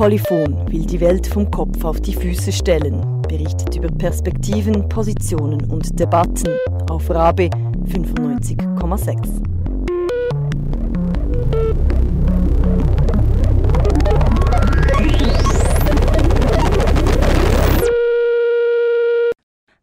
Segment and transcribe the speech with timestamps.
[0.00, 6.00] Polyphon will die Welt vom Kopf auf die Füße stellen, berichtet über Perspektiven, Positionen und
[6.00, 6.56] Debatten
[6.88, 7.50] auf Rabe
[7.84, 9.50] 95,6.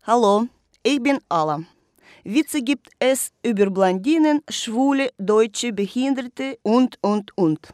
[0.08, 0.48] Hallo,
[0.82, 1.60] ich bin Ala.
[2.30, 7.70] Witze gibt es über Blondinen, Schwule, Deutsche, Behinderte und, und, und.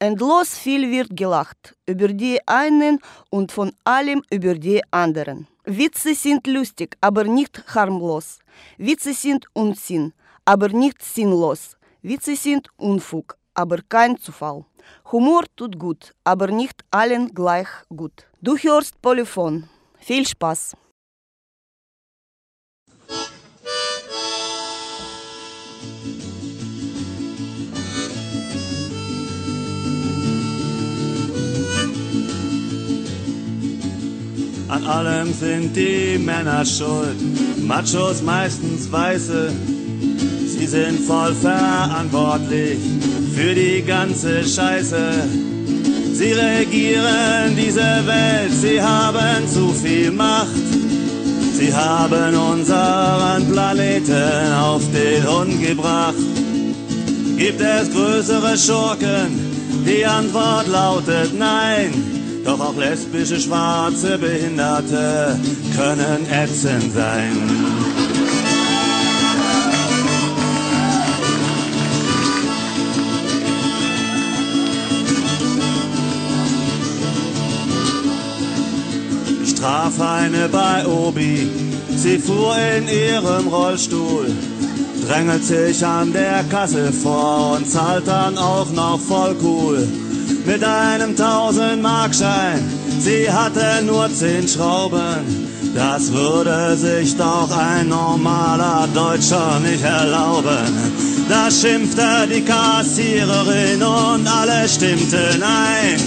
[0.00, 2.98] Endlos viel wird gelacht über die einen
[3.30, 5.46] und von allem über die anderen.
[5.64, 8.40] Witze sind lustig, aber nicht harmlos.
[8.78, 10.12] Witze sind Unsinn,
[10.44, 11.76] aber nicht sinnlos.
[12.02, 14.64] Witze sind Unfug, aber kein Zufall.
[15.12, 18.26] Humor tut gut, aber nicht allen gleich gut.
[18.42, 19.68] Du hörst Polyphon.
[20.00, 20.74] Viel Spaß!
[34.68, 37.16] An allem sind die Männer schuld,
[37.66, 39.52] Machos meistens Weiße.
[40.46, 42.78] Sie sind voll verantwortlich
[43.34, 45.12] für die ganze Scheiße.
[46.14, 50.56] Sie regieren diese Welt, sie haben zu viel Macht.
[51.52, 56.14] Sie haben unseren Planeten auf den Hund gebracht.
[57.36, 59.84] Gibt es größere Schurken?
[59.86, 62.23] Die Antwort lautet nein.
[62.44, 65.38] Doch auch lesbische, schwarze Behinderte
[65.74, 67.32] können ätzend sein.
[79.42, 81.48] Ich traf eine bei Obi,
[81.96, 84.30] sie fuhr in ihrem Rollstuhl,
[85.08, 89.88] drängelt sich an der Kasse vor und zahlt dann auch noch voll cool
[90.46, 92.60] mit einem 1000-Markschein.
[93.00, 95.44] Sie hatte nur zehn Schrauben.
[95.74, 100.68] Das würde sich doch ein normaler Deutscher nicht erlauben.
[101.28, 105.98] Da schimpfte die Kassiererin und alle stimmten ein.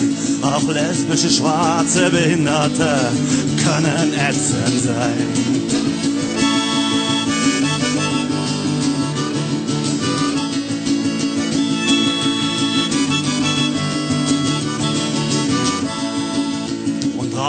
[0.41, 3.11] Auch lesbische, schwarze Behinderte
[3.63, 5.76] können ätzend sein.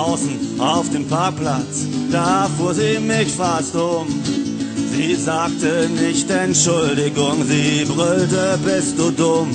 [0.09, 4.07] Draußen auf dem Parkplatz, da fuhr sie mich fast um.
[4.93, 9.51] Sie sagte nicht Entschuldigung, sie brüllte, bist du dumm.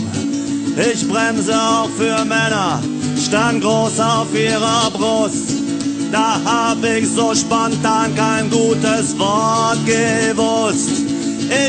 [0.94, 2.82] Ich bremse auch für Männer,
[3.20, 5.54] stand groß auf ihrer Brust.
[6.12, 11.02] Da hab ich so spontan kein gutes Wort gewusst.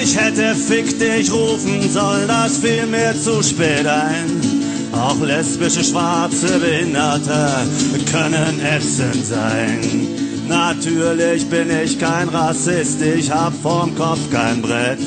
[0.03, 4.44] Ich hätte fick dich rufen sollen, das fiel mir zu spät ein.
[5.05, 7.49] Auch lesbische, schwarze Behinderte
[8.11, 9.81] können ätzend sein.
[10.49, 14.99] Natürlich bin ich kein Rassist, ich hab vorm Kopf kein Brett.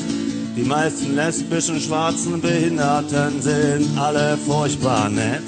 [0.56, 5.42] Die meisten lesbischen, schwarzen Behinderten sind alle furchtbar nett.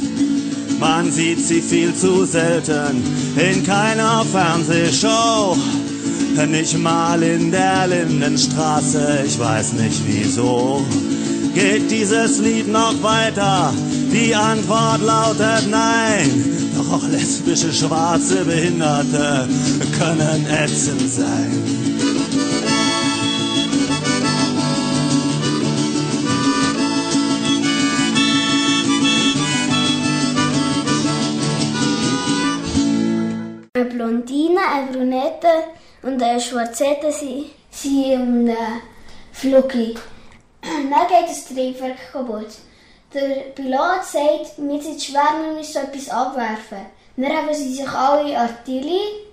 [0.81, 3.05] Man sieht sie viel zu selten
[3.37, 5.56] in keiner Fernsehshow.
[6.49, 10.84] Nicht mal in der Lindenstraße, ich weiß nicht wieso.
[11.55, 13.72] Geht dieses Lied noch weiter?
[14.12, 16.72] Die Antwort lautet nein.
[16.76, 19.48] Doch auch lesbische, schwarze Behinderte
[19.97, 21.81] können ätzend sein.
[33.75, 35.49] Eine Blondine, eine Brunette
[36.03, 38.54] und eine Schwarzette sind, sind im äh,
[39.32, 39.94] Fluggi.
[40.62, 42.49] Dann geht das Triebwerk kaputt.
[43.12, 46.87] Der Pilot sagt, wir sind schwer, wir müssen etwas abwerfen.
[47.16, 49.26] Dann haben sie sich alle Artillerie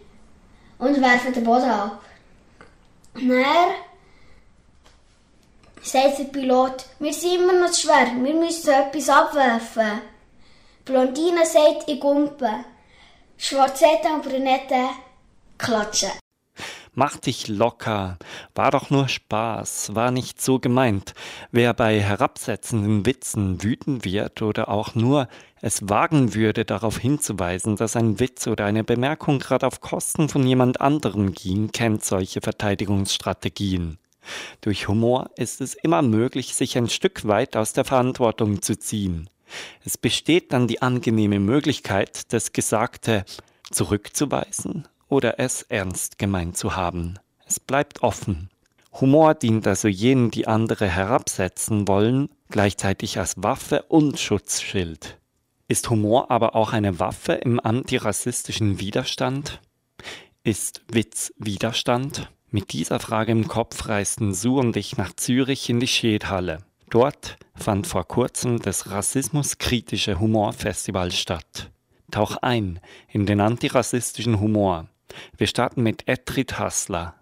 [0.80, 2.02] und werfen den Boden ab.
[3.14, 3.70] Dann
[5.82, 10.02] sagt der Pilot, wir sind immer noch schwer, wir müssen etwas abwerfen.
[10.84, 12.50] Blondine sagt, ich gumpe.
[13.38, 14.90] Schwarzette und Brünette
[15.58, 16.12] klatschen.
[17.00, 18.18] Mach dich locker,
[18.56, 21.14] war doch nur Spaß, war nicht so gemeint.
[21.52, 25.28] Wer bei herabsetzenden Witzen wütend wird oder auch nur
[25.62, 30.48] es wagen würde, darauf hinzuweisen, dass ein Witz oder eine Bemerkung gerade auf Kosten von
[30.48, 34.00] jemand anderem ging, kennt solche Verteidigungsstrategien.
[34.62, 39.30] Durch Humor ist es immer möglich, sich ein Stück weit aus der Verantwortung zu ziehen.
[39.86, 43.24] Es besteht dann die angenehme Möglichkeit, das Gesagte
[43.70, 47.20] zurückzuweisen oder es ernst gemeint zu haben.
[47.46, 48.50] Es bleibt offen.
[49.00, 55.18] Humor dient also jenen, die andere herabsetzen wollen, gleichzeitig als Waffe und Schutzschild.
[55.68, 59.62] Ist Humor aber auch eine Waffe im antirassistischen Widerstand?
[60.44, 62.32] Ist Witz Widerstand?
[62.50, 66.60] Mit dieser Frage im Kopf reisten Sue und ich nach Zürich in die Schädhalle.
[66.90, 71.70] Dort fand vor kurzem das rassismuskritische Humorfestival statt.
[72.12, 72.80] Tauch ein
[73.10, 74.88] in den antirassistischen Humor.
[75.38, 77.14] Wir starten mit Etrit Hassler.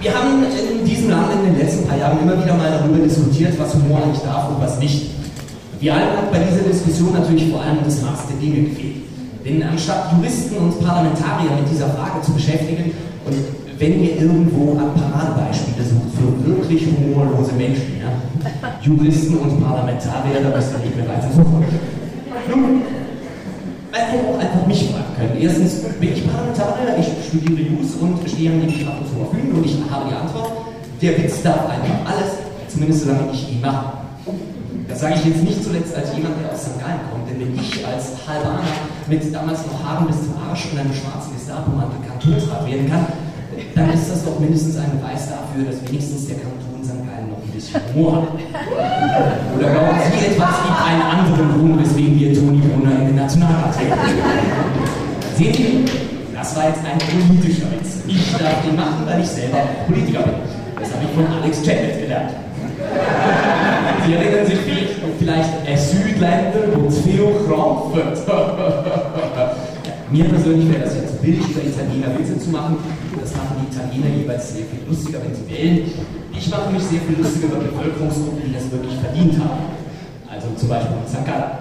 [0.00, 3.58] Wir haben in diesem Land in den letzten paar Jahren immer wieder mal darüber diskutiert,
[3.58, 5.10] was Humor eigentlich darf und was nicht.
[5.80, 8.96] Wir allen hat bei dieser Diskussion natürlich vor allem das Maß der Dinge gefehlt.
[9.44, 12.92] Denn anstatt Juristen und Parlamentarier mit dieser Frage zu beschäftigen
[13.24, 13.36] und
[13.78, 18.10] wenn ihr irgendwo an Paradebeispiele sucht für wirklich humorlose Menschen, ja,
[18.80, 21.64] Juristen und Parlamentarier, da müsst ihr nicht mehr weiter suchen.
[22.48, 22.82] Nun,
[23.96, 25.40] hätte auch einfach mich fragen können.
[25.40, 29.66] Erstens bin ich Parlamentarier, ich studiere Jus und stehe an dem Sprache zur Verfügung und
[29.66, 30.52] ich habe die Antwort,
[31.00, 32.36] der Witz darf einfach alles,
[32.68, 33.96] zumindest solange ich ihn mache.
[34.88, 36.78] Das sage ich jetzt nicht zuletzt als jemand, der aus St.
[36.80, 38.64] Gallen kommt, denn wenn ich als Halbaner
[39.08, 43.06] mit damals noch Haaren bis zum Arsch und einem schwarzen Gestapo-Mantel Kantonsrat werden kann,
[43.74, 47.04] dann ist das doch mindestens ein Beweis dafür, dass wenigstens der Kanton St.
[47.04, 48.28] Gallen noch ein bisschen Humor hat.
[49.56, 53.74] Oder glauben Sie etwas gibt einen anderen Grund, weswegen wir Toni Brunner in den Nationalrat
[53.76, 53.98] treten?
[55.36, 55.84] Sehen Sie,
[56.34, 58.02] das war jetzt ein politischer Witz.
[58.06, 60.34] Ich darf den machen, weil ich selber Politiker bin.
[60.78, 62.30] Das habe ich von Alex Chaplet gelernt.
[64.06, 64.58] Sie erinnern sich
[65.18, 68.18] vielleicht, es Südländer und viel Frankfurt.
[70.10, 72.76] Mir persönlich wäre das jetzt billig, über Italiener Witze zu machen.
[73.20, 75.92] Das machen Italiener jeweils sehr viel lustiger, wenn sie wählen.
[76.32, 79.76] Ich mache mich sehr viel lustiger über Bevölkerungsgruppen, die das wirklich verdient haben.
[80.24, 81.24] Also zum Beispiel St.
[81.28, 81.60] Gallen.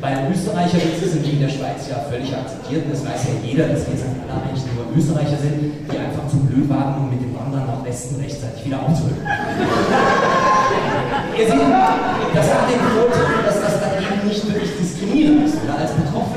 [0.00, 2.88] Bei Österreicher Witze sind in der Schweiz ja völlig akzeptiert.
[2.90, 4.00] Das weiß ja jeder, dass wir.
[4.00, 7.84] Gallen eigentlich nur Österreicher sind, die einfach zu blöd waren, um mit dem Wandern nach
[7.84, 9.20] Westen rechtzeitig wieder aufzuhören.
[11.36, 11.68] Ihr seht,
[12.32, 15.60] das hat den Vorteil, dass das dann eben nicht wirklich diskriminierend ist.
[15.60, 16.31] Oder als Betroffener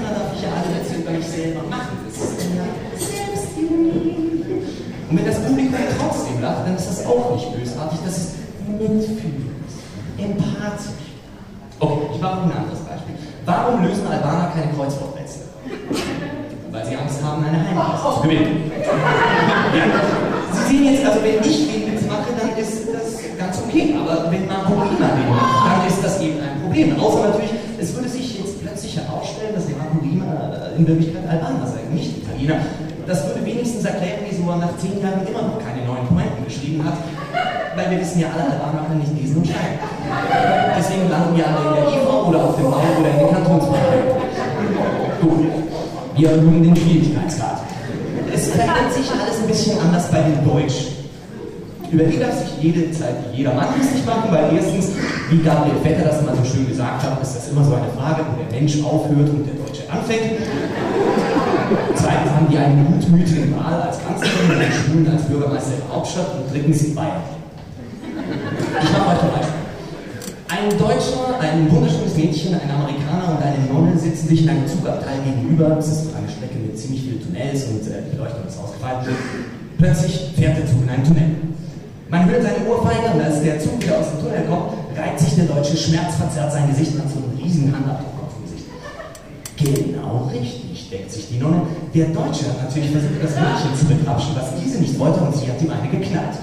[5.16, 8.32] Und wenn das Publikum trotzdem lacht, dann ist das auch nicht bösartig, das ist
[8.68, 9.48] mitfühlend,
[10.18, 11.16] empathisch.
[11.80, 13.16] Okay, ich mache ein anderes Beispiel.
[13.46, 15.44] Warum lösen Albaner keine Kreuzworträtsel?
[16.70, 18.70] Weil sie Angst haben, eine Heimat zu gewinnen.
[20.52, 23.96] Sie sehen jetzt, also wenn ich den Witz mache, dann ist das ganz okay.
[23.96, 27.00] Aber wenn Marco Rima den macht, dann ist das eben ein Problem.
[27.00, 31.68] Außer natürlich, es würde sich jetzt plötzlich herausstellen, dass der Marco Rima in Wirklichkeit Albaner
[31.68, 32.60] sei, nicht Italiener.
[33.08, 36.86] Das würde wenigstens erklären, wieso er nach zehn Jahren immer noch keine neuen Pointen geschrieben
[36.86, 36.98] hat.
[37.76, 39.82] Weil wir wissen ja, alle Albaner können nicht lesen und schreiben.
[40.78, 44.06] Deswegen landen wir alle in der EV oder auf dem Bau oder in den Kantonsparteien.
[45.22, 45.46] Gut,
[46.16, 47.60] wir erhöhen den Schwierigkeitsgrad.
[48.34, 50.94] Es verändert sich alles ein bisschen anders bei den Deutschen.
[51.92, 54.90] Über die darf sich jede Zeit jeder Mann lustig machen, weil erstens,
[55.30, 58.26] wie Gabriel Vetter das mal so schön gesagt hat, ist das immer so eine Frage,
[58.30, 60.42] wo der Mensch aufhört und der Deutsche anfängt.
[61.96, 66.28] Zweitens haben die einen gutmütigen Wahl als Kanzlerin und den Schwulen als Bürgermeister der Hauptstadt
[66.36, 67.24] und drittens in Bayern.
[68.82, 69.66] Ich mache euch ein Beispiel.
[70.46, 75.20] Ein Deutscher, ein wunderschönes Mädchen, ein Amerikaner und eine Nonne sitzen sich in einem Zugabteil
[75.26, 75.70] gegenüber.
[75.70, 79.06] Das ist eine Strecke mit ziemlich vielen Tunnels und äh, die Beleuchtung ist ausgefallen.
[79.78, 81.30] Plötzlich fährt der Zug in einen Tunnel.
[82.10, 85.36] Man hört eine Ohrfeige und als der Zug wieder aus dem Tunnel kommt, reibt sich
[85.36, 88.70] der Deutsche schmerzverzerrt sein Gesicht an so einen riesigen Handabdruck auf dem Gesicht.
[89.58, 91.62] Genau richtig, denkt sich die Nonne.
[91.94, 95.48] Der Deutsche hat natürlich versucht, das Mädchen zu begrapschen, was diese nicht wollte und sie
[95.48, 96.38] hat ihm eine geknallt.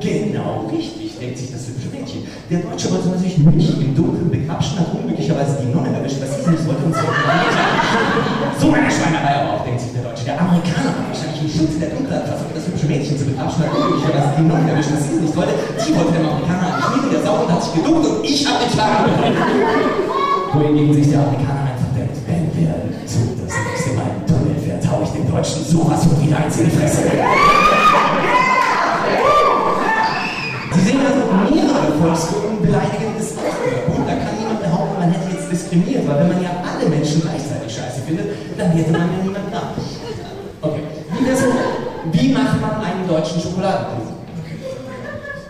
[0.00, 2.22] Genau richtig, denkt sich das hübsche Mädchen.
[2.50, 6.50] Der Deutsche wollte natürlich nicht im Dunkeln begrapschen, hat unglücklicherweise die Nonne erwischt, was sie
[6.50, 7.54] nicht wollte und sie hat geknallt.
[8.58, 10.24] So eine Schweinerei aber auch, denkt sich der Deutsche.
[10.24, 13.72] Der Amerikaner hat wahrscheinlich im Schutz der Dunkelheit versucht, das hübsche Mädchen zu begrapschen, hat
[13.74, 15.54] unglücklicherweise die Nonne erwischt, was sie nicht wollte.
[15.78, 18.46] Sie wollte dem Amerikaner an die Knie der Sau und hat sich geduckt und ich
[18.46, 19.38] habe den Schlag bekommen.
[20.52, 22.74] Wohingegen sich der Amerikaner einfach denkt, wenn der
[23.06, 23.37] Zug
[25.28, 27.02] dem Deutschen von wieder eins in die Fresse.
[30.72, 34.06] Sie sehen also, mehrere Volksgruppen beleidigen ist auch gut.
[34.06, 37.74] Da kann niemand behaupten, man hätte jetzt diskriminiert, weil wenn man ja alle Menschen gleichzeitig
[37.74, 39.74] scheiße findet, dann hätte man ja niemanden da.
[40.62, 40.82] Okay,
[41.18, 41.40] wie, das,
[42.12, 44.18] wie macht man einen deutschen Schokoladenkuchen?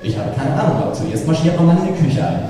[0.03, 2.43] Ich habe keine Ahnung, aber zuerst marschiert man mal in die Küche ein.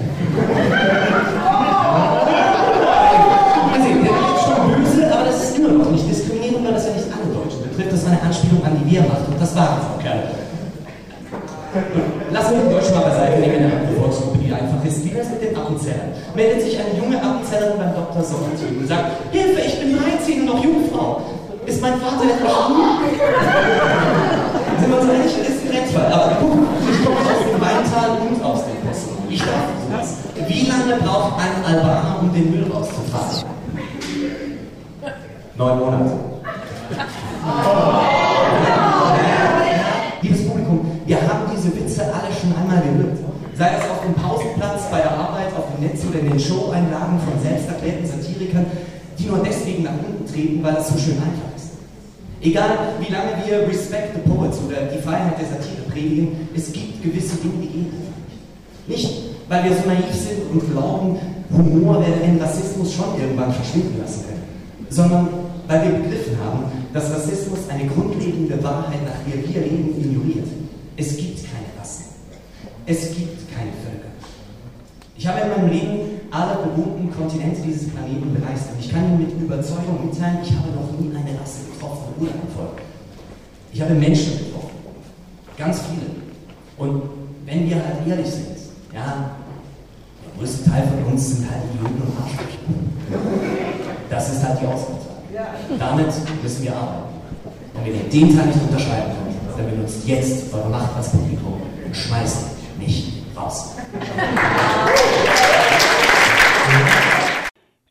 [3.73, 6.93] Also, der ist schon böse, aber das ist immer noch nicht diskriminierend, weil das ja
[6.93, 7.18] nicht
[7.79, 7.95] betrifft.
[7.95, 10.23] Das war eine Anspielung an die Wehrmacht und das es auch gerne.
[12.33, 15.05] Lassen wir den Deutschen mal beiseite, nehmen eine andere Volksgruppe, die einfach ist.
[15.05, 16.11] Wie das mit den Appenzellern?
[16.35, 18.23] Meldet sich eine junge Appenzellerin beim Dr.
[18.25, 21.23] Sommer zu ihm und sagt, Hilfe, ich bin 13 und noch Jungfrau.
[21.67, 23.05] Ist mein Vater etwa schwul?
[24.81, 26.09] Sind wir uns einig, ist ein Grenzfall.
[26.11, 26.57] Aber guck,
[26.91, 27.61] ich komme aus dem
[28.25, 29.15] Mund aus dem Posten.
[29.29, 30.17] Ich darf sowas.
[30.49, 33.45] Wie lange braucht ein Albaner, um den Müll rauszufahren?
[35.57, 36.39] Neun Monate.
[40.23, 43.19] Liebes Publikum, wir haben diese Witze alle schon einmal gehört.
[43.55, 45.65] Sei es auf dem Pausenplatz, bei der Arbeit, auf
[46.39, 48.67] den Show-Einlagen von selbsterklärten Satirikern,
[49.19, 51.71] die nur deswegen nach unten treten, weil das so schön einfach ist.
[52.41, 57.03] Egal wie lange wir Respect the Poets oder die Freiheit der Satire predigen, es gibt
[57.03, 57.91] gewisse Dinge, die gehen
[58.87, 59.05] nicht.
[59.05, 61.19] Nicht, weil wir so naiv sind und glauben,
[61.51, 64.43] Humor werde den Rassismus schon irgendwann verschwinden lassen können,
[64.89, 65.29] sondern
[65.67, 70.47] weil wir begriffen haben, dass Rassismus eine grundlegende Wahrheit, nach der wir leben, ignoriert.
[70.97, 72.05] Es gibt keine Rassen.
[72.87, 74.09] Es gibt keine Völker.
[75.17, 79.19] Ich habe in meinem Leben alle bewohnten Kontinente dieses Planeten bereist und ich kann Ihnen
[79.19, 82.83] mit Überzeugung mitteilen, ich habe noch nie eine Rasse getroffen oder ein Volk.
[83.73, 84.71] Ich habe Menschen getroffen.
[85.57, 86.11] Ganz viele.
[86.77, 87.03] Und
[87.45, 88.59] wenn wir halt ehrlich sind,
[88.93, 89.31] ja,
[90.25, 92.59] der größte Teil von uns sind halt Idioten und Arschlöcher.
[94.11, 95.19] Das ist halt die Ausgangslage.
[95.79, 97.15] Damit müssen wir arbeiten.
[97.75, 101.61] Und wenn ihr den Teil nicht unterschreiben könnt, dann benutzt jetzt eure Macht als Publikum
[101.85, 102.47] und schmeißt
[102.79, 103.71] mich raus.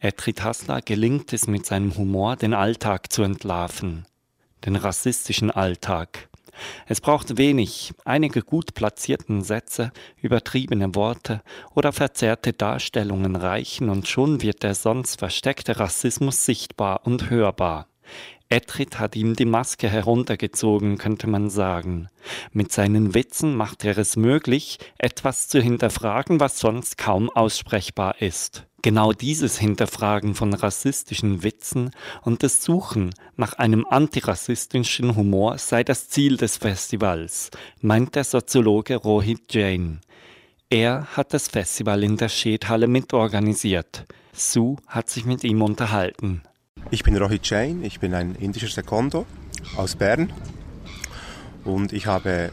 [0.07, 4.05] Edrit Hassler gelingt es mit seinem Humor, den Alltag zu entlarven.
[4.65, 6.29] Den rassistischen Alltag.
[6.87, 11.41] Es braucht wenig, einige gut platzierten Sätze, übertriebene Worte
[11.75, 17.87] oder verzerrte Darstellungen reichen und schon wird der sonst versteckte Rassismus sichtbar und hörbar.
[18.49, 22.07] Etrit hat ihm die Maske heruntergezogen, könnte man sagen.
[22.53, 28.65] Mit seinen Witzen macht er es möglich, etwas zu hinterfragen, was sonst kaum aussprechbar ist.
[28.83, 36.07] Genau dieses Hinterfragen von rassistischen Witzen und das Suchen nach einem antirassistischen Humor sei das
[36.07, 37.49] Ziel des Festivals,
[37.81, 39.99] meint der Soziologe Rohit Jain.
[40.69, 44.05] Er hat das Festival in der Schädhalle mitorganisiert.
[44.31, 46.43] Sue hat sich mit ihm unterhalten.
[46.89, 49.25] Ich bin Rohit Jain, ich bin ein indischer Sekondo
[49.75, 50.31] aus Bern
[51.65, 52.51] und ich habe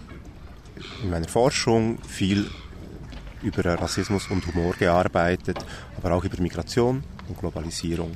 [1.02, 2.50] in meiner Forschung viel
[3.43, 5.59] über Rassismus und Humor gearbeitet,
[5.97, 8.12] aber auch über Migration und Globalisierung.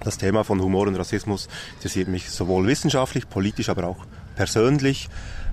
[0.00, 5.08] Das Thema von Humor und Rassismus interessiert mich sowohl wissenschaftlich, politisch, aber auch persönlich,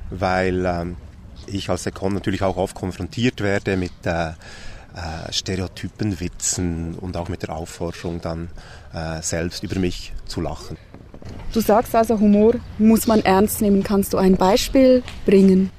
[0.10, 0.98] weil ähm,
[1.48, 4.32] ich als Sekon natürlich auch oft konfrontiert werde mit äh,
[4.96, 8.50] äh, Stereotypen, Witzen und auch mit der Aufforderung dann
[8.94, 10.78] äh, selbst über mich zu lachen.
[11.54, 13.84] Du sagst also, Humor muss man ernst nehmen.
[13.84, 15.72] Kannst du ein Beispiel bringen?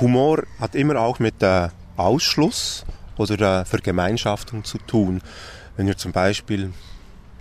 [0.00, 2.84] Humor hat immer auch mit äh, Ausschluss
[3.16, 5.22] oder Vergemeinschaftung zu tun.
[5.76, 6.72] Wenn wir zum Beispiel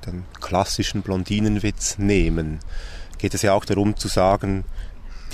[0.06, 2.60] den klassischen Blondinenwitz nehmen,
[3.18, 4.64] geht es ja auch darum zu sagen,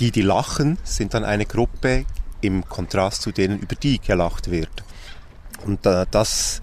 [0.00, 2.04] die, die lachen, sind dann eine Gruppe
[2.40, 4.84] im Kontrast zu denen, über die gelacht wird.
[5.64, 6.60] Und äh, das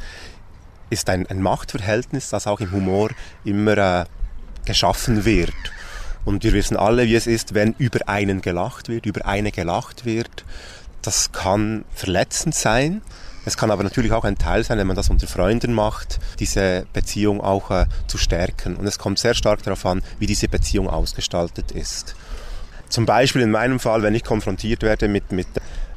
[0.89, 3.09] ist ein, ein, Machtverhältnis, das auch im Humor
[3.43, 4.05] immer äh,
[4.65, 5.53] geschaffen wird.
[6.25, 10.05] Und wir wissen alle, wie es ist, wenn über einen gelacht wird, über eine gelacht
[10.05, 10.43] wird.
[11.01, 13.01] Das kann verletzend sein.
[13.45, 16.87] Es kann aber natürlich auch ein Teil sein, wenn man das unter Freunden macht, diese
[16.93, 18.75] Beziehung auch äh, zu stärken.
[18.75, 22.15] Und es kommt sehr stark darauf an, wie diese Beziehung ausgestaltet ist.
[22.89, 25.47] Zum Beispiel in meinem Fall, wenn ich konfrontiert werde mit, mit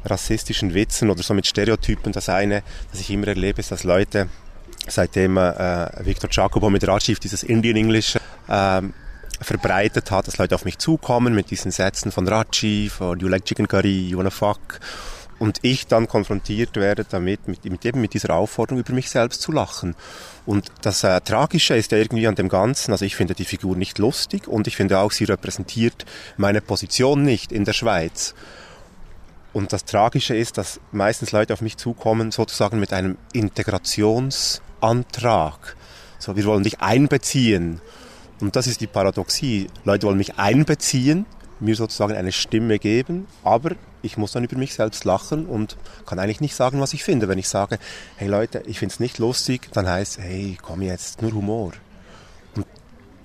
[0.04, 4.28] rassistischen Witzen oder so mit Stereotypen, das eine, das ich immer erlebe, ist, dass Leute,
[4.86, 8.16] seitdem äh, Victor Jacobo mit Rajiv dieses Indian English
[8.48, 8.82] äh,
[9.40, 13.44] verbreitet hat, dass Leute auf mich zukommen mit diesen Sätzen von Rajiv, or you like
[13.44, 14.80] chicken curry, you wanna fuck.
[15.38, 19.40] Und ich dann konfrontiert werde damit, mit, mit eben mit dieser Aufforderung, über mich selbst
[19.40, 19.94] zu lachen.
[20.46, 23.76] Und das äh, Tragische ist ja irgendwie an dem Ganzen, also ich finde die Figur
[23.76, 28.34] nicht lustig und ich finde auch, sie repräsentiert meine Position nicht in der Schweiz.
[29.52, 35.76] Und das Tragische ist, dass meistens Leute auf mich zukommen, sozusagen mit einem Integrationsantrag.
[36.18, 37.80] So, wir wollen dich einbeziehen.
[38.40, 39.68] Und das ist die Paradoxie.
[39.84, 41.26] Leute wollen mich einbeziehen,
[41.60, 45.76] mir sozusagen eine Stimme geben, aber ich muss dann über mich selbst lachen und
[46.06, 47.28] kann eigentlich nicht sagen, was ich finde.
[47.28, 47.78] Wenn ich sage,
[48.16, 51.72] hey Leute, ich finde es nicht lustig, dann heißt, hey, komm jetzt, nur Humor.
[52.54, 52.66] Und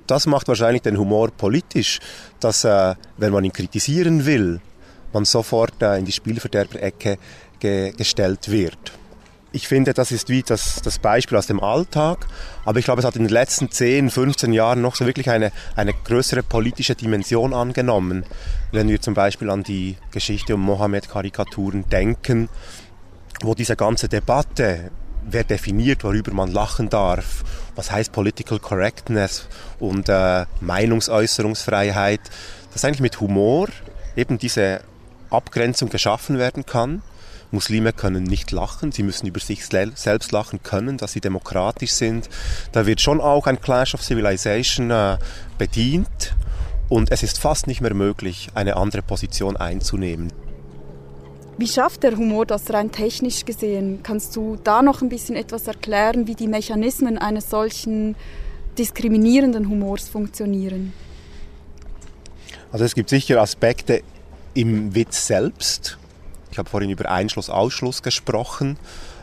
[0.08, 2.00] das macht wahrscheinlich den Humor politisch,
[2.40, 4.62] dass, äh, wenn man ihn kritisieren will,
[5.14, 7.18] man sofort in die Spielverderberecke
[7.60, 8.94] ge gestellt wird
[9.54, 12.26] ich finde, das ist wie das, das Beispiel aus dem Alltag,
[12.66, 15.52] aber ich glaube, es hat in den letzten 10, 15 Jahren noch so wirklich eine,
[15.76, 18.26] eine größere politische Dimension angenommen.
[18.72, 22.50] Wenn wir zum Beispiel an die Geschichte um Mohammed-Karikaturen denken,
[23.44, 24.90] wo diese ganze Debatte,
[25.24, 27.44] wer definiert, worüber man lachen darf,
[27.76, 29.48] was heißt Political Correctness
[29.80, 32.22] und äh, Meinungsäußerungsfreiheit,
[32.74, 33.68] dass eigentlich mit Humor
[34.16, 34.82] eben diese
[35.34, 37.02] Abgrenzung geschaffen werden kann
[37.54, 42.28] Muslime können nicht lachen, sie müssen über sich selbst lachen können, dass sie demokratisch sind.
[42.72, 45.18] Da wird schon auch ein Clash of Civilization äh,
[45.60, 46.36] bedient
[46.90, 50.34] und es ist fast nicht mehr möglich, eine andere Position einzunehmen.
[51.60, 54.00] Wie schafft der Humor das rein technisch gesehen?
[54.02, 58.16] Kannst du da noch ein bisschen etwas erklären, wie die Mechanismen eines solchen
[58.80, 60.92] diskriminierenden Humors funktionieren?
[62.72, 64.02] Also es gibt sicher Aspekte
[64.54, 65.98] im Witz selbst.
[66.52, 68.78] Ich habe vorhin über Einschluss, Ausschluss gesprochen.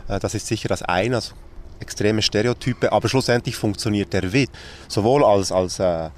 [0.08, 1.34] Äh, das ist sicher das eine, also
[1.80, 4.50] extreme Stereotype, aber schlussendlich funktioniert der Witz
[4.88, 6.10] sowohl als, als, äh,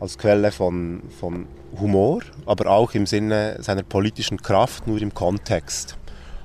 [0.00, 1.46] als Quelle von, von
[1.78, 5.96] Humor, aber auch im Sinne seiner politischen Kraft, nur im Kontext.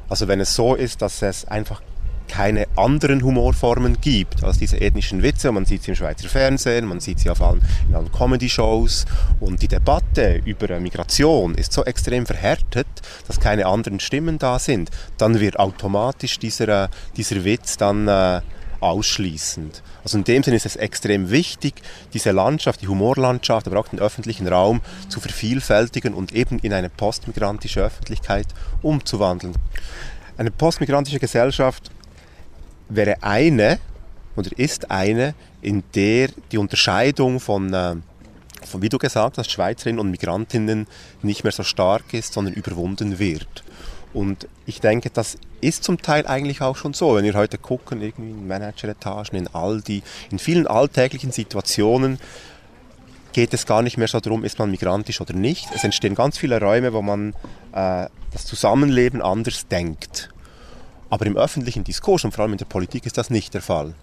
[0.09, 1.81] Also wenn es so ist, dass es einfach
[2.27, 5.51] keine anderen Humorformen gibt als diese ethnischen Witze.
[5.51, 9.05] Man sieht sie im Schweizer Fernsehen, man sieht sie auf allen, in allen Comedy-Shows.
[9.39, 12.87] Und die Debatte über Migration ist so extrem verhärtet,
[13.27, 14.89] dass keine anderen Stimmen da sind.
[15.17, 18.41] Dann wird automatisch dieser, dieser Witz dann äh,
[18.79, 19.81] ausschließend.
[20.03, 21.81] Also in dem Sinne ist es extrem wichtig,
[22.13, 26.89] diese Landschaft, die Humorlandschaft, aber auch den öffentlichen Raum zu vervielfältigen und eben in eine
[26.89, 28.47] postmigrantische Öffentlichkeit
[28.81, 29.53] umzuwandeln.
[30.37, 31.89] Eine postmigrantische Gesellschaft
[32.89, 33.79] wäre eine
[34.35, 37.95] oder ist eine, in der die Unterscheidung von, äh,
[38.65, 40.87] von wie du gesagt hast, Schweizerinnen und Migrantinnen
[41.21, 43.63] nicht mehr so stark ist, sondern überwunden wird.
[44.13, 47.15] Und ich denke, das ist zum Teil eigentlich auch schon so.
[47.15, 52.19] Wenn wir heute gucken, irgendwie in Manageretagen, in Aldi, in vielen alltäglichen Situationen,
[53.33, 55.67] geht es gar nicht mehr so darum, ist man migrantisch oder nicht.
[55.75, 57.33] Es entstehen ganz viele Räume, wo man
[57.73, 60.29] äh, das Zusammenleben anders denkt.
[61.09, 63.93] Aber im öffentlichen Diskurs und vor allem in der Politik ist das nicht der Fall.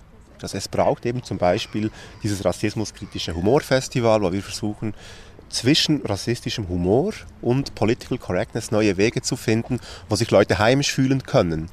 [0.40, 1.90] Also es braucht eben zum Beispiel
[2.22, 4.94] dieses rassismuskritische Humorfestival, wo wir versuchen,
[5.48, 11.22] zwischen rassistischem Humor und Political Correctness neue Wege zu finden, wo sich Leute heimisch fühlen
[11.22, 11.68] können.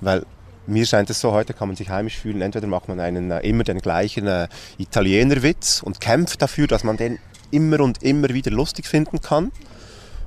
[0.00, 0.24] Weil
[0.66, 3.40] mir scheint es so, heute kann man sich heimisch fühlen, entweder macht man einen äh,
[3.40, 7.18] immer den gleichen äh, Italienerwitz und kämpft dafür, dass man den
[7.50, 9.50] immer und immer wieder lustig finden kann,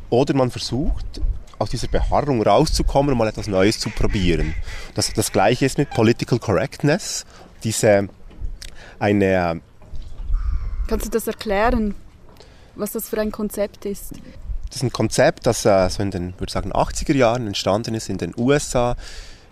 [0.10, 1.22] oder man versucht,
[1.60, 4.56] aus dieser Beharrung rauszukommen und mal etwas Neues zu probieren.
[4.94, 7.26] Das, das gleiche ist mit Political Correctness,
[7.64, 8.10] diese
[9.00, 9.62] eine...
[10.88, 11.96] Kannst du das erklären?
[12.76, 14.12] was das für ein Konzept ist?
[14.68, 18.10] Das ist ein Konzept, das äh, so in den, würde sagen, 80er Jahren entstanden ist
[18.10, 18.96] in den USA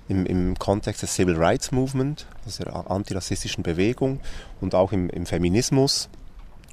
[0.10, 4.20] im, im Kontext des Civil Rights Movement, also der antirassistischen Bewegung
[4.60, 6.10] und auch im, im Feminismus,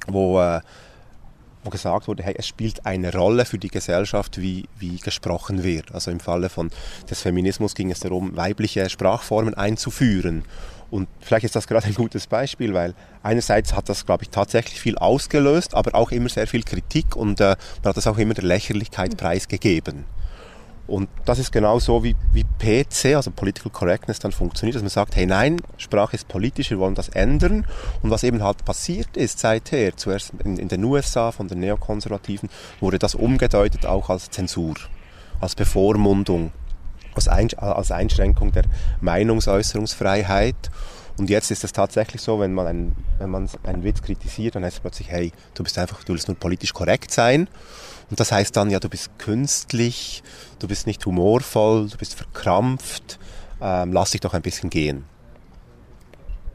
[0.07, 0.61] wo, äh,
[1.63, 5.93] wo gesagt wurde, hey, es spielt eine Rolle für die Gesellschaft, wie, wie gesprochen wird.
[5.93, 6.71] Also im Falle von,
[7.09, 10.43] des Feminismus ging es darum, weibliche Sprachformen einzuführen
[10.91, 12.93] und vielleicht ist das gerade ein gutes Beispiel, weil
[13.23, 17.39] einerseits hat das, glaube ich, tatsächlich viel ausgelöst, aber auch immer sehr viel Kritik und
[17.39, 20.03] äh, man hat das auch immer der Lächerlichkeit preisgegeben.
[20.87, 24.89] Und das ist genau so, wie, wie PC, also Political Correctness, dann funktioniert, dass man
[24.89, 27.65] sagt, hey nein, Sprache ist politisch, wir wollen das ändern.
[28.01, 32.49] Und was eben halt passiert ist seither, zuerst in, in den USA von den Neokonservativen,
[32.79, 34.75] wurde das umgedeutet auch als Zensur,
[35.39, 36.51] als Bevormundung
[37.15, 38.63] als, Einschränkung der
[39.01, 40.55] Meinungsäußerungsfreiheit.
[41.17, 44.63] Und jetzt ist es tatsächlich so, wenn man, einen, wenn man einen Witz kritisiert, dann
[44.63, 47.47] heißt es plötzlich, hey, du bist einfach, du willst nur politisch korrekt sein.
[48.09, 50.23] Und das heißt dann, ja, du bist künstlich,
[50.61, 53.19] du bist nicht humorvoll, du bist verkrampft,
[53.61, 55.05] ähm, lass dich doch ein bisschen gehen.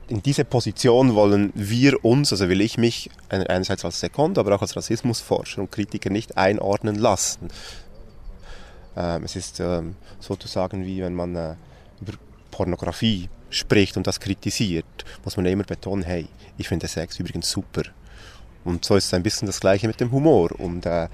[0.09, 4.63] In diese Position wollen wir uns, also will ich mich einerseits als Sekund, aber auch
[4.63, 7.49] als Rassismusforscher und Kritiker nicht einordnen lassen.
[8.97, 11.57] Ähm, es ist ähm, sozusagen wie wenn man äh,
[12.01, 12.13] über
[12.53, 17.83] Pornografie spricht und das kritisiert, muss man immer betonen, hey, ich finde Sex übrigens super.
[18.65, 20.51] Und so ist es ein bisschen das Gleiche mit dem Humor.
[20.59, 21.09] Und äh,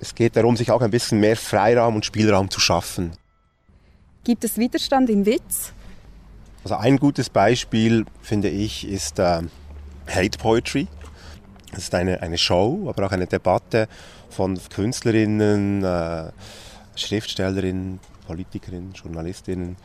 [0.00, 3.12] es geht darum, sich auch ein bisschen mehr Freiraum und Spielraum zu schaffen.
[4.24, 5.72] Gibt es Widerstand im Witz?
[6.64, 9.42] Also ein gutes Beispiel, finde ich, ist äh,
[10.08, 10.88] Hate Poetry.
[11.72, 13.88] Das ist eine, eine Show, aber auch eine Debatte
[14.28, 16.30] von Künstlerinnen, äh,
[16.96, 19.76] Schriftstellerinnen, Politikerinnen, Journalistinnen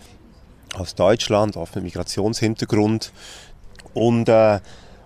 [0.73, 3.13] aus Deutschland, oft mit Migrationshintergrund.
[3.93, 4.60] Und, äh,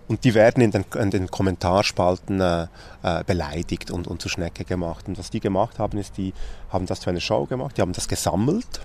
[0.09, 2.67] und die werden in den, in den Kommentarspalten äh,
[3.03, 5.07] äh, beleidigt und, und zur Schnecke gemacht.
[5.07, 6.33] Und was die gemacht haben, ist, die
[6.69, 8.81] haben das zu einer Show gemacht, die haben das gesammelt,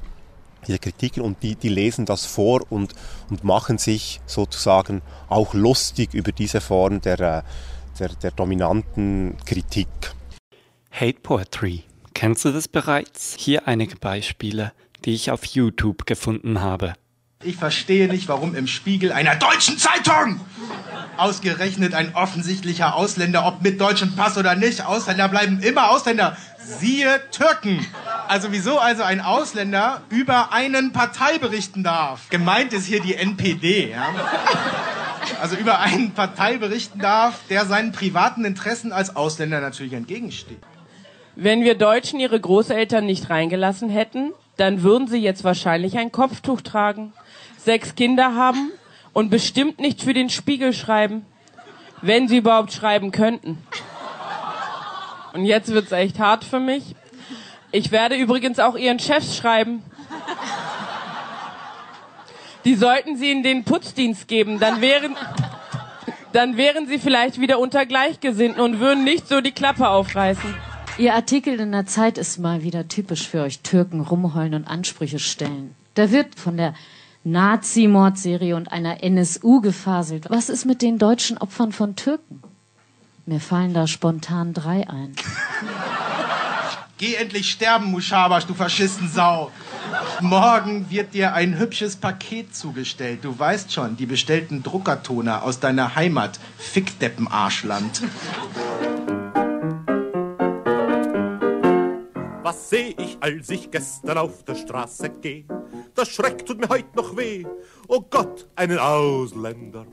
[0.69, 2.95] diese Kritiken, und die, die lesen das vor und,
[3.31, 7.43] und machen sich sozusagen auch lustig über diese Form der, äh,
[7.99, 9.89] der, der dominanten Kritik.
[10.93, 11.85] Hate Poetry
[12.15, 13.35] Kennst du das bereits?
[13.39, 14.73] Hier einige Beispiele,
[15.05, 16.95] die ich auf YouTube gefunden habe.
[17.43, 20.41] Ich verstehe nicht, warum im Spiegel einer deutschen Zeitung
[21.17, 27.21] ausgerechnet ein offensichtlicher Ausländer, ob mit deutschem Pass oder nicht, Ausländer bleiben immer Ausländer, Siehe
[27.31, 27.85] Türken.
[28.27, 32.31] Also wieso also ein Ausländer über einen Partei berichten darf?
[32.31, 34.15] Gemeint ist hier die NPD, ja?
[35.43, 40.59] Also über einen Partei berichten darf, der seinen privaten Interessen als Ausländer natürlich entgegensteht.
[41.37, 46.63] Wenn wir Deutschen ihre Großeltern nicht reingelassen hätten, dann würden sie jetzt wahrscheinlich ein Kopftuch
[46.63, 47.13] tragen,
[47.59, 48.71] sechs Kinder haben
[49.15, 51.25] und bestimmt nicht für den Spiegel schreiben,
[52.03, 53.59] wenn sie überhaupt schreiben könnten.
[55.33, 56.95] Und jetzt wird's echt hart für mich.
[57.73, 59.83] Ich werde übrigens auch ihren Chefs schreiben.
[62.65, 65.17] Die sollten sie in den Putzdienst geben, dann wären,
[66.33, 70.55] dann wären sie vielleicht wieder unter Gleichgesinnten und würden nicht so die Klappe aufreißen.
[70.97, 75.19] Ihr Artikel in der Zeit ist mal wieder typisch für euch Türken rumheulen und Ansprüche
[75.19, 75.75] stellen.
[75.95, 76.75] Da wird von der
[77.25, 80.27] Nazi-Mordserie und einer NSU gefaselt.
[80.29, 82.43] Was ist mit den deutschen Opfern von Türken?
[83.25, 85.15] Mir fallen da spontan drei ein.
[86.99, 89.51] Geh endlich sterben, Mushabash, du Faschistensau.
[90.21, 93.25] Morgen wird dir ein hübsches Paket zugestellt.
[93.25, 98.03] Du weißt schon, die bestellten Druckertoner aus deiner Heimat, Fickdeppen-Arschland.
[102.43, 105.45] Was seh ich, als ich gestern auf der Straße geh?
[105.97, 107.45] Der Schreck tut mir heut noch weh.
[107.87, 109.87] Oh Gott, einen Ausländer.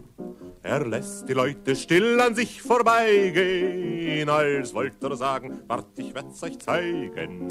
[0.63, 6.43] Er lässt die Leute still an sich vorbeigehen, als wollte er sagen, wart, ich werd's
[6.43, 7.47] euch zeigen.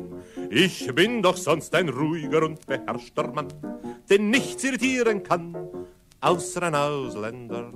[0.48, 3.48] Ich bin doch sonst ein ruhiger und beherrschter Mann,
[4.08, 5.56] den nichts irritieren kann,
[6.20, 7.72] außer ein Ausländer.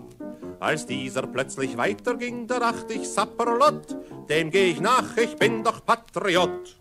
[0.60, 3.96] Als dieser plötzlich weiterging, da dachte ich, Sapperlot,
[4.28, 6.76] dem geh ich nach, ich bin doch Patriot.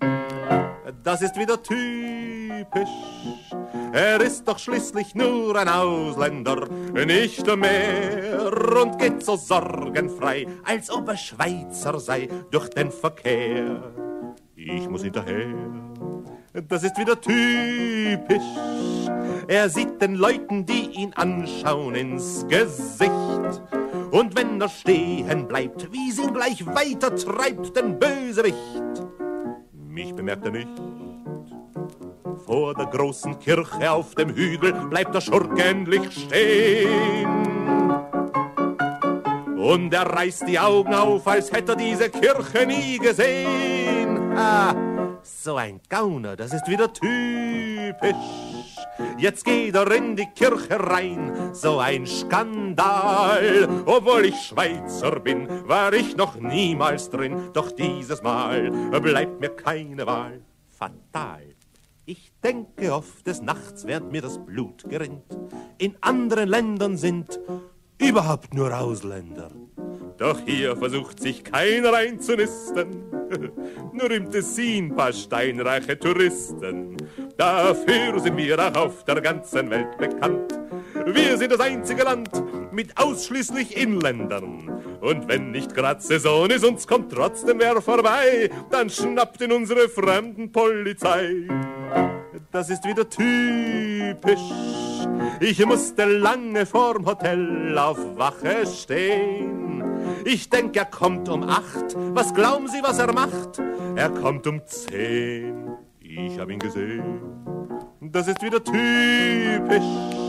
[1.04, 2.90] Das ist wieder typisch.
[3.94, 6.68] Er ist doch schließlich nur ein Ausländer,
[7.06, 13.94] nicht mehr und geht so sorgenfrei, als ob er Schweizer sei durch den Verkehr.
[14.56, 15.54] Ich muss hinterher.
[16.68, 18.42] Das ist wieder typisch.
[19.48, 23.12] Er sieht den Leuten, die ihn anschauen, ins Gesicht.
[24.12, 28.84] Und wenn er stehen bleibt, wie sie ihn gleich weiter treibt, den Bösewicht
[29.94, 30.68] mich bemerkt er nicht.
[32.46, 37.30] Vor der großen Kirche auf dem Hügel bleibt der Schurk endlich stehen.
[39.56, 44.36] Und er reißt die Augen auf, als hätte er diese Kirche nie gesehen.
[44.36, 44.76] Ah,
[45.22, 48.73] so ein Gauner, das ist wieder typisch.
[49.18, 53.68] Jetzt geht er in die Kirche rein, so ein Skandal.
[53.86, 57.50] Obwohl ich Schweizer bin, war ich noch niemals drin.
[57.54, 60.42] Doch dieses Mal bleibt mir keine Wahl.
[60.68, 61.44] Fatal.
[62.06, 65.38] Ich denke oft des Nachts, während mir das Blut gerinnt.
[65.78, 67.40] In anderen Ländern sind
[68.00, 69.52] überhaupt nur Ausländer.
[70.18, 73.04] Doch hier versucht sich keiner einzunisten.
[73.94, 76.98] Nur im Tessin paar steinreiche Touristen.
[77.36, 80.60] Dafür sind wir auch auf der ganzen Welt bekannt.
[81.06, 82.30] Wir sind das einzige Land
[82.72, 84.70] mit ausschließlich Inländern.
[85.02, 89.90] Und wenn nicht grad Saison ist, uns kommt trotzdem wer vorbei, dann schnappt ihn unsere
[89.90, 91.48] fremden Polizei.
[92.52, 94.40] Das ist wieder typisch.
[95.40, 99.84] Ich musste lange vorm Hotel auf Wache stehen.
[100.26, 101.96] Ich denk, er kommt um acht.
[102.14, 103.62] Was glauben Sie, was er macht?
[103.96, 105.72] Er kommt um zehn.
[106.00, 107.22] Ich hab ihn gesehen.
[108.02, 110.23] Das ist wieder typisch.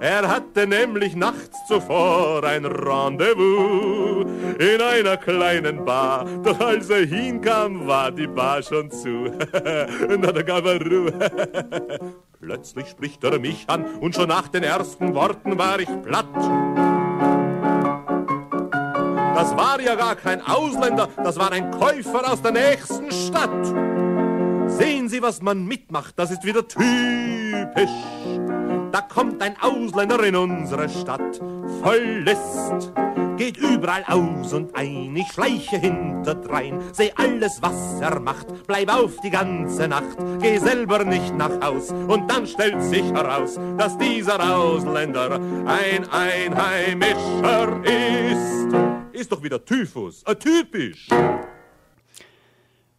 [0.00, 4.26] Er hatte nämlich nachts zuvor ein Rendezvous
[4.58, 6.26] in einer kleinen Bar.
[6.42, 9.30] Doch als er hinkam, war die Bar schon zu.
[9.52, 11.12] Na, da gab er Ruhe.
[12.40, 16.26] Plötzlich spricht er mich an und schon nach den ersten Worten war ich platt.
[19.34, 23.66] Das war ja gar kein Ausländer, das war ein Käufer aus der nächsten Stadt.
[24.66, 27.90] Sehen Sie, was man mitmacht, das ist wieder typisch.
[28.94, 31.40] Da kommt ein Ausländer in unsere Stadt,
[31.82, 32.92] voll List,
[33.36, 35.16] geht überall aus und ein.
[35.16, 41.02] Ich schleiche hinterdrein, seh alles, was er macht, bleib auf die ganze Nacht, geh selber
[41.02, 41.90] nicht nach Haus.
[41.90, 48.76] Und dann stellt sich heraus, dass dieser Ausländer ein Einheimischer ist.
[49.10, 51.08] Ist doch wieder Typhus, äh, typisch.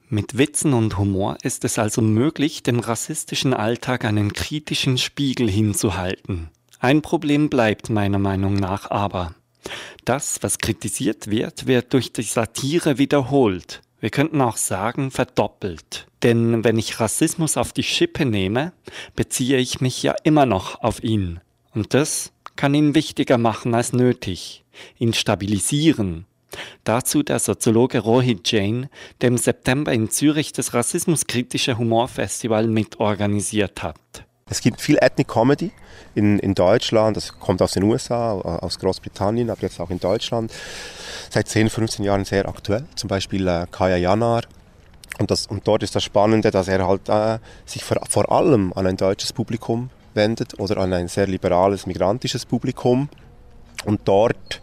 [0.07, 6.49] Mit Witzen und Humor ist es also möglich, dem rassistischen Alltag einen kritischen Spiegel hinzuhalten.
[6.79, 9.33] Ein Problem bleibt meiner Meinung nach aber.
[10.03, 13.81] Das, was kritisiert wird, wird durch die Satire wiederholt.
[13.99, 16.05] Wir könnten auch sagen, verdoppelt.
[16.21, 18.73] Denn wenn ich Rassismus auf die Schippe nehme,
[19.15, 21.39] beziehe ich mich ja immer noch auf ihn.
[21.73, 24.63] Und das kann ihn wichtiger machen als nötig,
[24.99, 26.25] ihn stabilisieren,
[26.83, 28.89] Dazu der Soziologe Rohit Jain,
[29.21, 33.95] der im September in Zürich das rassismuskritische Humorfestival mitorganisiert hat.
[34.47, 35.71] Es gibt viel Ethnic Comedy
[36.13, 40.53] in, in Deutschland, das kommt aus den USA, aus Großbritannien, aber jetzt auch in Deutschland.
[41.31, 42.85] Seit 10, 15 Jahren sehr aktuell.
[42.95, 44.43] Zum Beispiel äh, Kaya Janar.
[45.17, 48.71] Und, das, und dort ist das Spannende, dass er halt äh, sich vor, vor allem
[48.73, 53.09] an ein deutsches Publikum wendet oder an ein sehr liberales migrantisches Publikum
[53.85, 54.61] und dort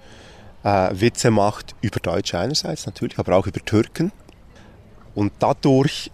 [0.65, 4.13] äh, Witze macht über Deutsche einerseits natürlich, aber auch über Türken.
[5.15, 6.11] Und dadurch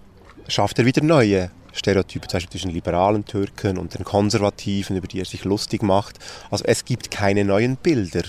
[0.49, 5.21] schafft er wieder neue Stereotype, zum Beispiel zwischen liberalen Türken und den Konservativen, über die
[5.21, 6.19] er sich lustig macht.
[6.51, 8.23] Also es gibt keine neuen Bilder.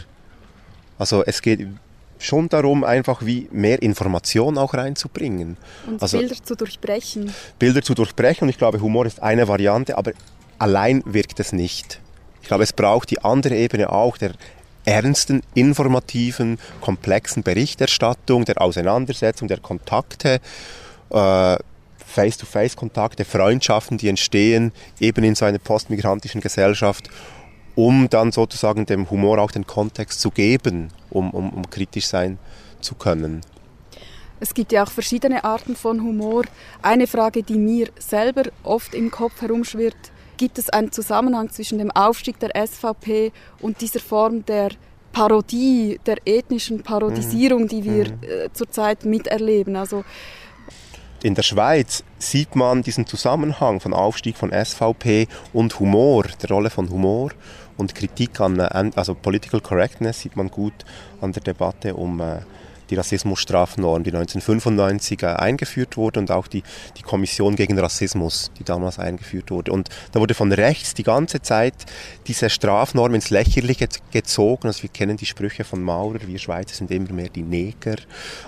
[0.97, 1.65] Also es geht
[2.19, 5.57] schon darum, einfach wie mehr Information auch reinzubringen.
[5.87, 7.33] Und also, Bilder zu durchbrechen.
[7.57, 10.11] Bilder zu durchbrechen und ich glaube, Humor ist eine Variante, aber
[10.57, 12.01] allein wirkt es nicht.
[12.41, 14.33] Ich glaube, es braucht die andere Ebene auch der
[14.85, 20.39] ernsten, informativen, komplexen Berichterstattung, der Auseinandersetzung, der Kontakte,
[21.09, 21.57] äh,
[22.05, 27.09] Face-to-Face-Kontakte, Freundschaften, die entstehen, eben in so einer postmigrantischen Gesellschaft,
[27.75, 32.39] um dann sozusagen dem Humor auch den Kontext zu geben, um, um, um kritisch sein
[32.81, 33.41] zu können.
[34.39, 36.43] Es gibt ja auch verschiedene Arten von Humor.
[36.81, 41.91] Eine Frage, die mir selber oft im Kopf herumschwirrt, gibt es einen Zusammenhang zwischen dem
[41.91, 44.69] Aufstieg der SVP und dieser Form der
[45.11, 48.23] Parodie, der ethnischen Parodisierung, die wir mhm.
[48.23, 49.75] äh, zurzeit miterleben.
[49.75, 50.03] Also
[51.21, 56.69] in der Schweiz sieht man diesen Zusammenhang von Aufstieg von SVP und Humor, der Rolle
[56.69, 57.31] von Humor
[57.75, 60.85] und Kritik an äh, also Political Correctness sieht man gut
[61.19, 62.39] an der Debatte um äh,
[62.89, 66.63] die Rassismusstrafnorm, die 1995 eingeführt wurde und auch die,
[66.97, 69.71] die Kommission gegen Rassismus, die damals eingeführt wurde.
[69.71, 71.73] Und da wurde von rechts die ganze Zeit
[72.27, 74.67] diese Strafnorm ins Lächerliche gezogen.
[74.67, 77.95] Also wir kennen die Sprüche von Maurer, wir Schweizer sind immer mehr die Neger.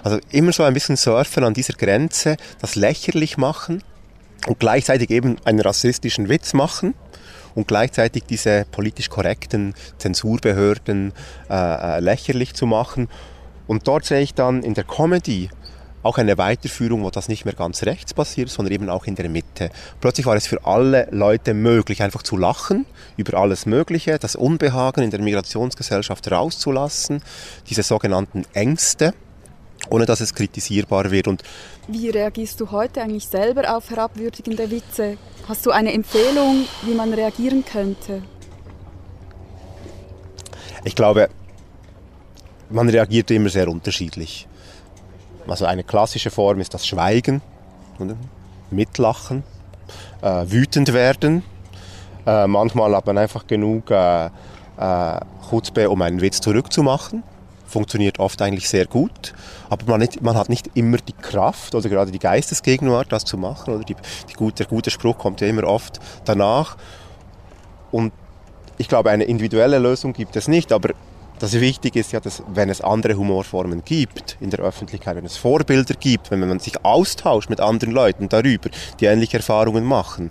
[0.03, 3.83] Also immer so ein bisschen surfen an dieser Grenze, das lächerlich machen
[4.47, 6.95] und gleichzeitig eben einen rassistischen Witz machen
[7.55, 11.13] und gleichzeitig diese politisch korrekten Zensurbehörden
[11.49, 13.09] äh, äh lächerlich zu machen.
[13.71, 15.49] Und dort sehe ich dann in der Comedy
[16.03, 19.29] auch eine Weiterführung, wo das nicht mehr ganz rechts passiert, sondern eben auch in der
[19.29, 19.69] Mitte.
[20.01, 25.03] Plötzlich war es für alle Leute möglich, einfach zu lachen über alles Mögliche, das Unbehagen
[25.03, 27.23] in der Migrationsgesellschaft rauszulassen,
[27.69, 29.13] diese sogenannten Ängste,
[29.89, 31.29] ohne dass es kritisierbar wird.
[31.29, 31.41] Und
[31.87, 35.15] wie reagierst du heute eigentlich selber auf herabwürdigende Witze?
[35.47, 38.21] Hast du eine Empfehlung, wie man reagieren könnte?
[40.83, 41.29] Ich glaube,
[42.71, 44.47] man reagiert immer sehr unterschiedlich.
[45.47, 47.41] Also eine klassische Form ist das Schweigen?
[48.71, 49.43] Mitlachen,
[50.21, 51.43] äh, wütend werden.
[52.25, 54.29] Äh, manchmal hat man einfach genug äh,
[54.77, 57.23] äh, um einen Witz zurückzumachen.
[57.67, 59.33] Funktioniert oft eigentlich sehr gut,
[59.69, 63.37] aber man, nicht, man hat nicht immer die Kraft oder gerade die Geistesgegenwart, das zu
[63.37, 63.75] machen.
[63.75, 63.95] Oder die,
[64.29, 66.75] die gut, der gute Spruch kommt ja immer oft danach.
[67.91, 68.11] Und
[68.77, 70.89] ich glaube, eine individuelle Lösung gibt es nicht, aber
[71.41, 75.37] das Wichtige ist ja, dass wenn es andere Humorformen gibt in der Öffentlichkeit, wenn es
[75.37, 80.29] Vorbilder gibt, wenn man sich austauscht mit anderen Leuten darüber, die ähnliche Erfahrungen machen,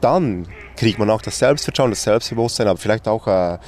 [0.00, 3.58] dann kriegt man auch das Selbstvertrauen, das Selbstbewusstsein, aber vielleicht auch äh,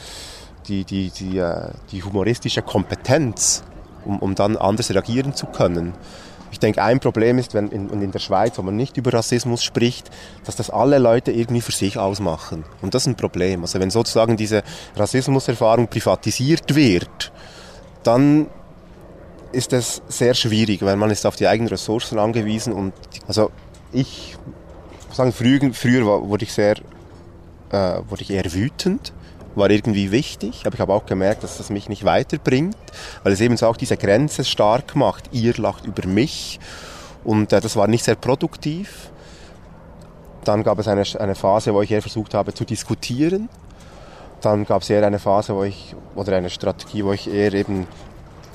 [0.69, 3.63] die, die, die, äh, die humoristische Kompetenz,
[4.07, 5.93] um, um dann anders reagieren zu können.
[6.53, 9.63] Ich denke, ein Problem ist, wenn in, in der Schweiz, wo man nicht über Rassismus
[9.63, 10.11] spricht,
[10.45, 12.65] dass das alle Leute irgendwie für sich ausmachen.
[12.83, 13.63] Und das ist ein Problem.
[13.63, 14.63] Also wenn sozusagen diese
[14.97, 17.33] Rassismuserfahrung privatisiert wird,
[18.03, 18.49] dann
[19.53, 22.93] ist es sehr schwierig, weil man ist auf die eigenen Ressourcen angewiesen und
[23.27, 23.51] also
[23.93, 24.37] ich
[25.13, 26.77] sagen früher, früher wurde ich sehr
[27.71, 29.13] äh, wurde ich eher wütend
[29.55, 32.77] war irgendwie wichtig, aber ich habe auch gemerkt, dass das mich nicht weiterbringt,
[33.23, 35.31] weil es eben so auch diese Grenze stark macht.
[35.33, 36.61] Ihr lacht über mich
[37.25, 39.11] und äh, das war nicht sehr produktiv.
[40.45, 43.49] Dann gab es eine, eine Phase, wo ich eher versucht habe zu diskutieren.
[44.41, 47.87] Dann gab es eher eine Phase, wo ich, oder eine Strategie, wo ich eher eben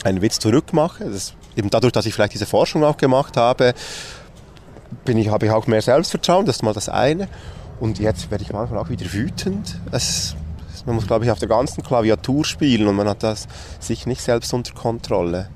[0.04, 1.06] einen Witz zurückmache.
[1.06, 3.74] Das eben dadurch, dass ich vielleicht diese Forschung auch gemacht habe,
[5.04, 7.28] bin ich, habe ich auch mehr Selbstvertrauen, das ist mal das eine.
[7.80, 9.80] Und jetzt werde ich manchmal auch wieder wütend.
[9.92, 10.36] Es,
[10.86, 13.48] man muss, glaube ich, auf der ganzen Klaviatur spielen und man hat das
[13.80, 15.50] sich nicht selbst unter Kontrolle.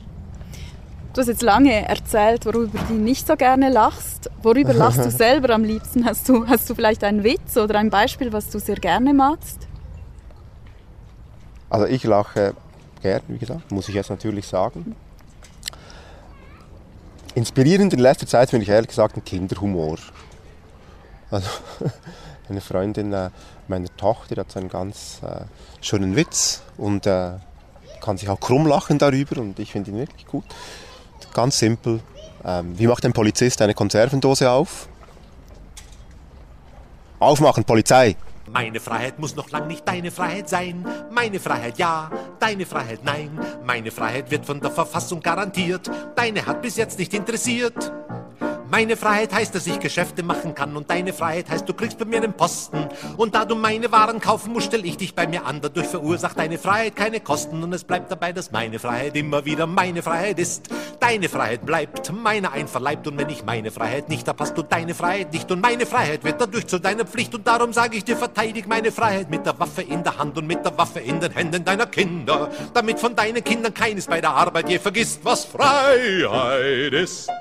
[1.13, 4.29] Du hast jetzt lange erzählt, worüber du nicht so gerne lachst.
[4.41, 6.05] Worüber lachst du selber am liebsten?
[6.05, 9.67] Hast du, hast du vielleicht einen Witz oder ein Beispiel, was du sehr gerne magst?
[11.69, 12.53] Also ich lache
[13.01, 14.95] gerne, wie gesagt, muss ich jetzt natürlich sagen.
[17.35, 19.97] Inspirierend in letzter Zeit finde ich ehrlich gesagt ein Kinderhumor.
[21.29, 21.49] Also
[22.49, 23.29] eine Freundin äh,
[23.69, 25.41] meiner Tochter hat so einen ganz äh,
[25.81, 27.33] schönen Witz und äh,
[28.01, 30.45] kann sich auch krumm lachen darüber und ich finde ihn wirklich gut.
[31.33, 31.99] Ganz simpel.
[32.43, 34.87] Ähm, wie macht ein Polizist eine Konservendose auf?
[37.19, 38.15] Aufmachen, Polizei!
[38.51, 40.85] Meine Freiheit muss noch lang nicht deine Freiheit sein.
[41.11, 43.39] Meine Freiheit ja, deine Freiheit nein.
[43.63, 45.89] Meine Freiheit wird von der Verfassung garantiert.
[46.15, 47.91] Deine hat bis jetzt nicht interessiert.
[48.71, 52.05] Meine Freiheit heißt, dass ich Geschäfte machen kann und deine Freiheit heißt, du kriegst bei
[52.05, 52.87] mir einen Posten.
[53.17, 55.59] Und da du meine Waren kaufen musst, stell ich dich bei mir an.
[55.59, 59.65] Dadurch verursacht deine Freiheit keine Kosten und es bleibt dabei, dass meine Freiheit immer wieder
[59.65, 60.69] meine Freiheit ist.
[60.99, 64.93] Deine Freiheit bleibt meiner einverleibt und wenn ich meine Freiheit nicht hab, hast du deine
[64.93, 68.17] Freiheit nicht und meine Freiheit wird dadurch zu deiner Pflicht und darum sage ich dir,
[68.17, 71.31] verteidig meine Freiheit mit der Waffe in der Hand und mit der Waffe in den
[71.31, 76.93] Händen deiner Kinder, damit von deinen Kindern keines bei der Arbeit je vergisst, was Freiheit
[76.93, 77.31] ist.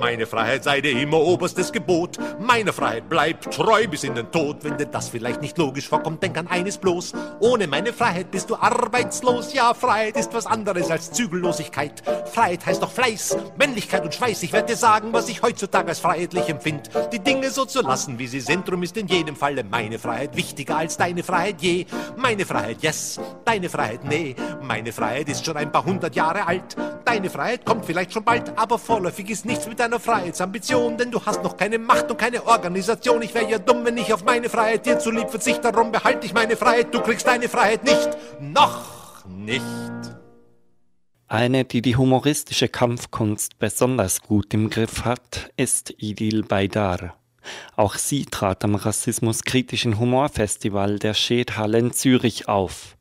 [0.00, 2.16] Meine Freiheit sei dir immer oberstes Gebot.
[2.38, 4.58] Meine Freiheit bleibt treu bis in den Tod.
[4.62, 7.12] Wenn dir das vielleicht nicht logisch vorkommt, denk an eines bloß.
[7.40, 9.52] Ohne meine Freiheit bist du arbeitslos.
[9.52, 12.02] Ja, Freiheit ist was anderes als Zügellosigkeit.
[12.32, 14.42] Freiheit heißt doch Fleiß, Männlichkeit und Schweiß.
[14.42, 16.90] Ich werde dir sagen, was ich heutzutage als freiheitlich empfind.
[17.12, 18.68] Die Dinge so zu lassen, wie sie sind.
[18.68, 21.86] Drum ist in jedem Falle meine Freiheit wichtiger als deine Freiheit je.
[22.16, 24.34] Meine Freiheit yes, deine Freiheit nee.
[24.62, 26.76] Meine Freiheit ist schon ein paar hundert Jahre alt.
[27.04, 29.98] Deine Freiheit kommt vielleicht schon bald, aber vorläufig ist nichts mit deiner
[30.28, 33.22] Freiheitsambition, denn du hast noch keine Macht und keine Organisation.
[33.22, 35.64] Ich wäre ja dumm, wenn ich auf meine Freiheit dir zulieb verzicht.
[35.64, 36.94] Darum behalte ich meine Freiheit.
[36.94, 38.10] Du kriegst deine Freiheit nicht.
[38.40, 39.62] Noch nicht.
[41.28, 47.14] Eine, die die humoristische Kampfkunst besonders gut im Griff hat, ist Idil Baydar.
[47.76, 52.96] Auch sie trat am rassismuskritischen Humorfestival der Schädhalle in Zürich auf.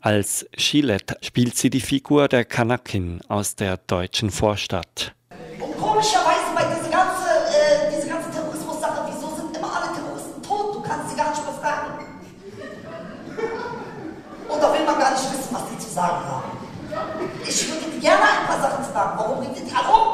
[0.00, 5.12] Als Gillette spielt sie die Figur der Kanakin aus der deutschen Vorstadt.
[5.60, 10.76] Und komischerweise bei dieser ganzen, äh, diese ganze Terrorismus-Sache, wieso sind immer alle Terroristen tot?
[10.76, 12.06] Du kannst sie gar nicht befragen.
[14.48, 16.50] Und da will man gar nicht wissen, was die zu sagen haben.
[17.44, 19.18] Ich würde gerne ein paar Sachen fragen.
[19.18, 20.06] Warum redet ihr alle um?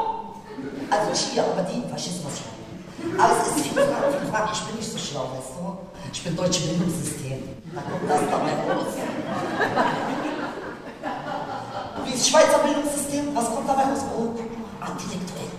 [0.91, 3.21] Also nicht hier, aber die Faschismus schon.
[3.21, 4.51] Aber es ist viel Fragen, viel Fragen.
[4.53, 5.77] Ich bin nicht so schlau, weißt du?
[6.11, 7.39] Ich bin deutsche Bildungssystem.
[7.75, 8.95] Da kommt das dabei raus.
[12.05, 13.37] Wie ist Schweizer Bildungssystem?
[13.37, 14.05] Was kommt dabei raus?
[14.17, 14.33] Oh,
[14.81, 15.51] antidektuell.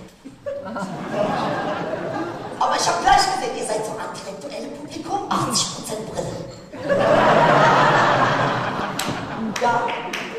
[2.60, 5.30] Aber ich habe gleich gesehen, ihr seid so antidektuelle Publikum.
[5.30, 6.46] 80% Brille.
[9.62, 9.88] Ja,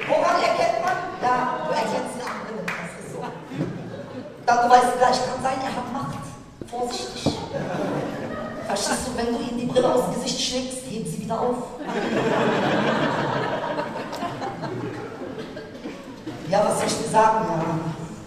[0.09, 0.97] woran erkennt man?
[1.23, 2.63] Ja, du erkennst eine andere.
[2.67, 3.25] Das ist so.
[4.47, 6.25] Dann du weißt gleich, kann sein, er hat Macht.
[6.71, 7.39] Vorsichtig.
[8.67, 11.57] Verstehst du, wenn du ihm die Brille dem Gesicht schlägst, heben sie wieder auf.
[16.49, 17.47] Ja, was soll ich dir sagen?
[17.49, 17.65] Ja,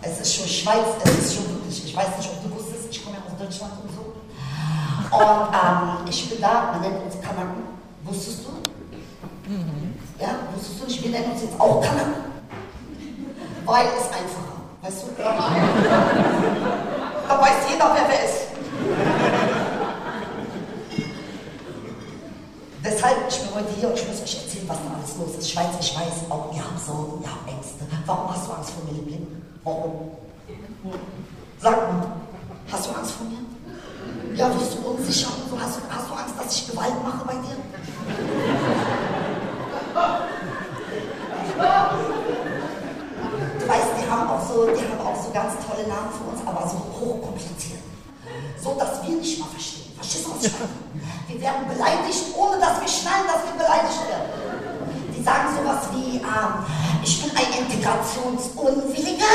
[0.02, 3.04] es ist schon Schweiz, es ist schon wirklich, ich weiß nicht, ob du wusstest, ich
[3.04, 4.14] komme ja aus Deutschland und so.
[5.16, 7.64] Und ähm, ich bin da, man nennt uns Kanaken.
[8.04, 8.50] Wusstest du?
[10.20, 12.16] Ja, wusstest du nicht, wir nennen uns jetzt auch Kanaken.
[13.66, 15.08] Weil es einfacher, weißt du?
[17.28, 18.48] Da weiß jeder, wer wer ist.
[22.84, 25.52] Deshalb, ich bin heute hier und ich muss euch erzählen, was da alles los ist.
[25.52, 27.86] Schweiz, ich weiß auch, ihr habt Sorgen, ihr habt Ängste.
[28.06, 29.28] Warum hast du Angst vor mir, Liebling?
[29.64, 30.12] Warum?
[31.62, 32.12] Sag mal,
[32.72, 33.40] hast du Angst vor mir?
[34.36, 35.60] Ja, bist du unsicher so?
[35.60, 37.58] Hast hast du Angst, dass ich Gewalt mache bei dir?
[43.60, 46.42] Du weißt, die haben auch so, die haben auch so ganz tolle Namen für uns,
[46.46, 47.80] aber so hochkompliziert.
[48.62, 49.94] So, dass wir nicht mal verstehen.
[49.96, 50.54] Verstehst du, was ich?
[51.28, 54.30] Wir werden beleidigt, ohne dass wir schnallen, dass wir beleidigt werden.
[55.16, 56.66] Die sagen sowas wie, ähm,
[57.04, 59.26] ich bin ein Integrationsunwilliger,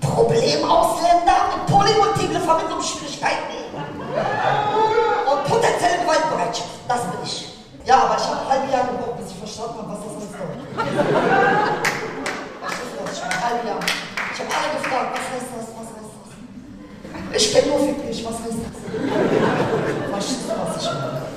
[0.00, 3.54] Problemausländer mit polymultiple Vermittlungsschwierigkeiten
[5.30, 6.68] und potenzielle Gewaltbereitschaft.
[6.88, 7.53] Das bin ich.
[7.84, 10.24] Ja, aber ich habe ein halbes Jahr gebraucht, bis ich verstanden habe, was das du,
[12.96, 13.34] was ich meine?
[13.34, 13.80] Ein halbes Jahr.
[14.32, 16.32] Ich habe alle gefragt, was heißt das, was heißt das?
[17.36, 18.72] Ich kenne nur fick dich, was heißt das?
[20.10, 21.28] Verstehst du, was ich meine?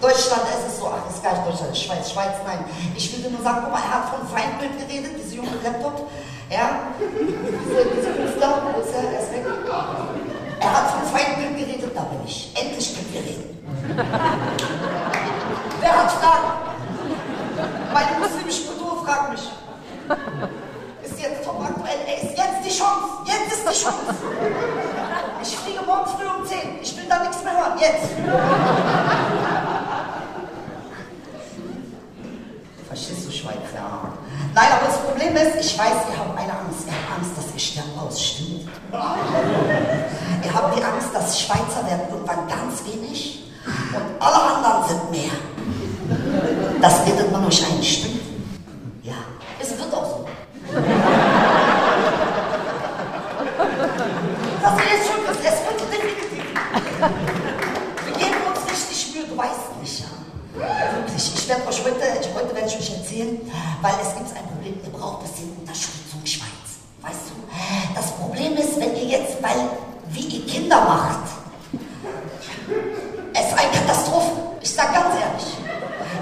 [0.00, 2.64] Deutschland, es ist so, ach, ist gar nicht Deutschland, Schweiz, Schweiz, nein.
[2.96, 6.08] Ich dir nur sagen, guck mal, er hat von Feindbild geredet, diese junge Laptop,
[6.48, 9.44] ja, diese, diese Künstler, wo ist er, er ist weg.
[10.60, 12.52] Er hat von Feindbild geredet, da bin ich.
[12.56, 13.20] Endlich können wir
[16.24, 16.44] reden.
[17.54, 17.92] Wer hat Fragen?
[17.92, 19.50] Meine muslimische Kultur fragt mich.
[21.02, 24.14] Ist jetzt top aktuell, ist jetzt die Chance, jetzt ist die Chance.
[25.42, 28.08] Ich fliege morgen früh um 10, ich will da nichts mehr hören, jetzt.
[32.88, 33.56] Verstehst du, Schweiz?
[33.74, 34.12] Ja.
[34.54, 36.86] Nein, aber das Problem ist, ich weiß, ihr habt eine Angst.
[36.86, 38.68] Ihr habt Angst, dass ihr sterben ausstimmt.
[40.44, 45.32] ihr habt die Angst, dass Schweizer werden irgendwann ganz wenig und alle anderen sind mehr.
[46.80, 48.12] Das redet man euch ein Stück.
[49.02, 49.14] Ja,
[49.60, 50.26] es wird auch so.
[54.62, 56.42] Das ist schon, das es wird richtig.
[58.04, 60.00] Wir geben uns richtig Mühe, du weißt nicht.
[60.00, 60.06] Ja.
[60.96, 63.40] Wirklich, ich werde euch heute, ich, heute werde ich euch erzählen,
[63.82, 66.64] weil es gibt ein Problem, ihr braucht ein bisschen Unterstützung, Schweiz.
[67.02, 69.68] Weißt du, das Problem ist, wenn ihr jetzt, weil,
[70.10, 71.28] wie ihr Kinder macht,
[73.34, 74.32] es ist eine Katastrophe.
[74.62, 75.63] Ich sage ganz ehrlich.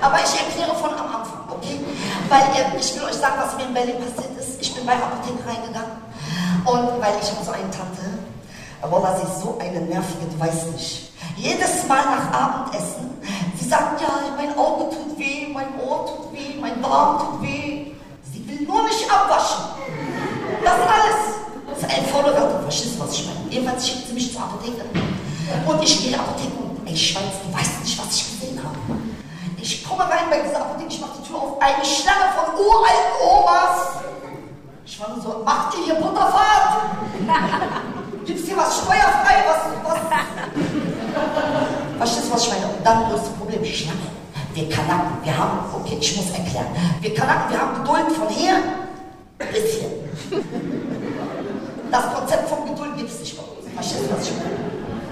[0.03, 1.79] Aber ich erkläre von am Anfang, okay?
[2.29, 4.61] Weil äh, ich will euch sagen, was mir in Berlin passiert ist.
[4.61, 6.03] Ich bin bei der Apotheke reingegangen
[6.65, 8.19] und weil ich habe so eine Tante,
[8.83, 11.13] aber sie ist so eine nervige, du weißt nicht.
[11.37, 13.11] Jedes Mal nach Abendessen,
[13.57, 17.93] sie sagt, ja, mein Auge tut weh, mein Ohr tut weh, mein Darm tut weh.
[18.33, 19.65] Sie will nur nicht abwaschen.
[20.65, 21.23] Das alles.
[21.69, 23.49] Das ist ein voller Ratte, verstehst du, was ich meine?
[23.51, 24.83] Jedenfalls schickt sie mich zur Apotheke.
[25.67, 28.61] Und ich gehe in die Apotheke und, ey Schweiz, du weißt nicht, was ich gesehen
[28.63, 29.02] habe.
[29.63, 33.15] Ich komme rein bei dieser Apotheke, ich mache die Tür auf, eine Schlange von uralten
[33.23, 34.03] Omas.
[34.85, 36.83] Ich war nur so, macht ihr hier Butterfahrt?
[38.27, 39.45] Gibt's hier was steuerfrei?
[39.47, 40.01] Was, was?
[41.97, 42.67] Verstehst du, was ich meine?
[42.75, 44.01] Und dann löst das Problem, Schlange.
[44.53, 46.67] Wir Kanaken, wir haben, okay, ich muss erklären.
[47.01, 48.55] Wir Kanaken, wir haben Geduld von hier
[49.39, 50.43] bis hier.
[51.93, 53.73] Das Konzept von Geduld gibt es nicht bei uns.
[53.75, 54.59] Verstehst du, was ich meine?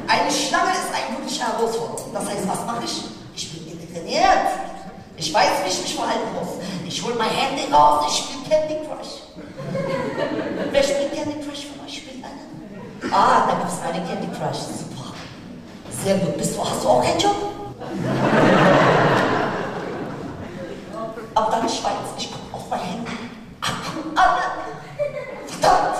[0.09, 2.13] Eine Schlange ist eine wirkliche Herausforderung.
[2.13, 3.05] Das heißt, was mache ich?
[3.37, 3.70] Ich bin
[4.11, 4.49] trainiert.
[5.17, 6.49] Ich weiß, wie ich mich verhalten muss.
[6.87, 9.23] Ich hole mein Handy raus, ich spiele Candy Crush.
[10.71, 11.97] Wer spielt Candy Crush von euch?
[11.97, 13.15] Spielt einer?
[13.15, 14.59] Ah, da gibt es eine Candy Crush.
[14.59, 15.13] Super.
[16.05, 16.37] Sehr gut.
[16.37, 17.37] Bist du, hast du auch keinen Job?
[21.35, 21.93] Aber dann Schweiz.
[22.19, 23.13] Ich gucke auf mein Handy.
[24.17, 24.43] Alle.
[25.47, 25.97] Verdammt.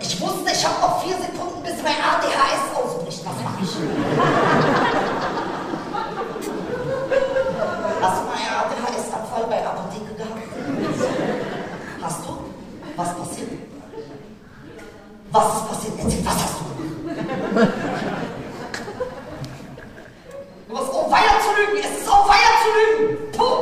[0.00, 3.24] Ich wusste, ich habe noch vier Sekunden, bis mein ADHS ausbricht.
[3.24, 4.53] Was mache ich?
[8.04, 8.52] Hast du mal einen
[8.84, 10.42] ADHS-Anfall bei der Apotheke gehabt?
[12.02, 12.38] Hast du?
[12.96, 13.48] Was passiert?
[15.32, 15.94] Was ist passiert?
[15.98, 16.64] Erzähl, was hast du?
[20.68, 21.82] Du hast auch weiter zu lügen.
[21.82, 23.32] Es ist auch weiter zu lügen.
[23.32, 23.56] Puh.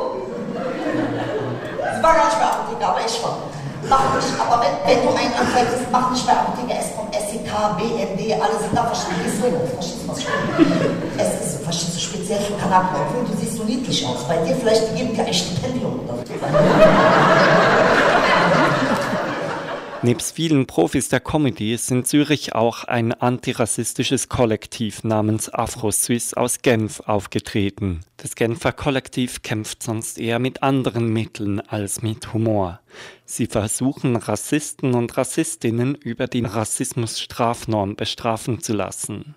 [1.79, 3.39] Sie war gar nicht der Apotheke, aber ich war.
[3.89, 6.79] Mach nicht, aber wenn, wenn du einen Anfall kriegst, mach nicht bei Apotheke.
[6.79, 8.87] Es kommt SEK, BND, alle sind da
[9.41, 9.67] so.
[9.75, 10.27] Verstehst du, was?
[11.19, 12.97] Es ist, verstehst speziell für Kanaken.
[13.29, 14.27] Du siehst so niedlich aus.
[14.29, 16.23] Bei dir vielleicht, geben dir ein Stipendium oder.
[20.05, 26.61] Nebst vielen Profis der Comedy ist in Zürich auch ein antirassistisches Kollektiv namens Afro-Suisse aus
[26.63, 28.01] Genf aufgetreten.
[28.17, 32.81] Das Genfer Kollektiv kämpft sonst eher mit anderen Mitteln als mit Humor.
[33.27, 39.37] Sie versuchen Rassisten und Rassistinnen über die Rassismusstrafnorm bestrafen zu lassen.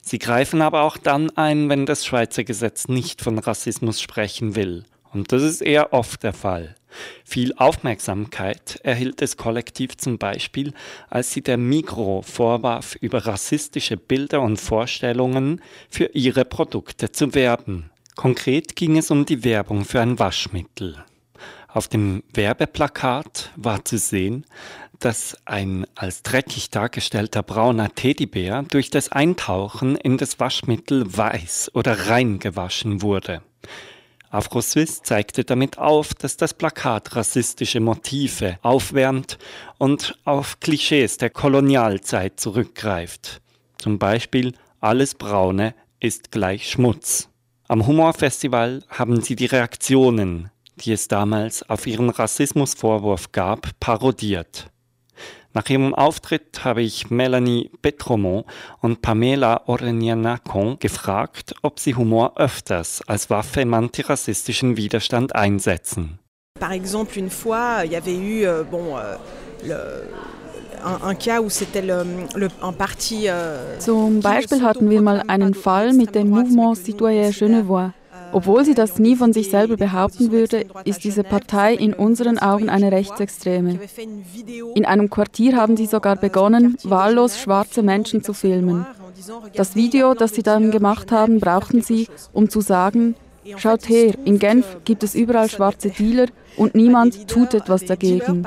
[0.00, 4.84] Sie greifen aber auch dann ein, wenn das Schweizer Gesetz nicht von Rassismus sprechen will.
[5.12, 6.76] Und das ist eher oft der Fall.
[7.24, 10.72] Viel Aufmerksamkeit erhielt das Kollektiv zum Beispiel,
[11.10, 17.90] als sie der Migro vorwarf, über rassistische Bilder und Vorstellungen für ihre Produkte zu werben.
[18.16, 21.04] Konkret ging es um die Werbung für ein Waschmittel.
[21.68, 24.46] Auf dem Werbeplakat war zu sehen,
[25.00, 32.08] dass ein als dreckig dargestellter brauner Teddybär durch das Eintauchen in das Waschmittel weiß oder
[32.08, 33.42] rein gewaschen wurde.
[34.34, 39.38] Afro-Swiss zeigte damit auf, dass das Plakat rassistische Motive aufwärmt
[39.78, 43.40] und auf Klischees der Kolonialzeit zurückgreift.
[43.78, 47.28] Zum Beispiel alles Braune ist gleich Schmutz.
[47.68, 54.66] Am Humorfestival haben sie die Reaktionen, die es damals auf ihren Rassismusvorwurf gab, parodiert.
[55.56, 58.44] Nach ihrem Auftritt habe ich Melanie Petromont
[58.80, 66.18] und Pamela Orenianakon gefragt, ob sie Humor öfters als Waffe im antirassistischen Widerstand einsetzen.
[66.58, 69.16] Par exemple, une fois, il y avait eu euh, bon, euh,
[69.64, 70.08] le,
[70.84, 73.28] un, un, cas où c'était le, le, un parti.
[73.28, 77.92] Euh, Zum Beispiel hatten wir mal einen Fall mit dem Mouvement Citoyen Genevois.
[78.34, 82.68] Obwohl sie das nie von sich selber behaupten würde, ist diese Partei in unseren Augen
[82.68, 83.78] eine Rechtsextreme.
[84.74, 88.86] In einem Quartier haben sie sogar begonnen, wahllos schwarze Menschen zu filmen.
[89.54, 93.14] Das Video, das sie dann gemacht haben, brauchten sie, um zu sagen,
[93.56, 96.26] schaut her, in Genf gibt es überall schwarze Dealer
[96.56, 98.44] und niemand tut etwas dagegen.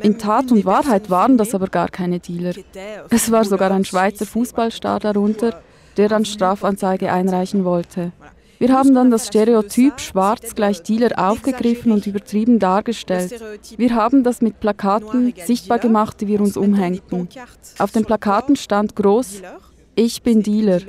[0.00, 2.54] In Tat und Wahrheit waren das aber gar keine Dealer.
[3.10, 5.60] Es war sogar ein Schweizer Fußballstar darunter,
[5.98, 8.12] der dann Strafanzeige einreichen wollte.
[8.58, 13.40] Wir haben dann das Stereotyp Schwarz gleich Dealer aufgegriffen und übertrieben dargestellt.
[13.76, 17.28] Wir haben das mit Plakaten sichtbar gemacht, die wir uns umhängten.
[17.78, 19.42] Auf den Plakaten stand groß,
[19.98, 20.80] ich bin Dealer.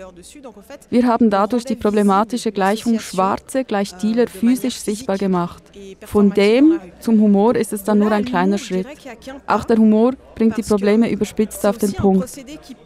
[0.91, 5.63] Wir haben dadurch die problematische Gleichung Schwarze gleich Dealer physisch sichtbar gemacht.
[6.05, 8.85] Von dem zum Humor ist es dann nur ein kleiner Schritt.
[9.47, 12.29] Auch der Humor bringt die Probleme überspitzt auf den Punkt.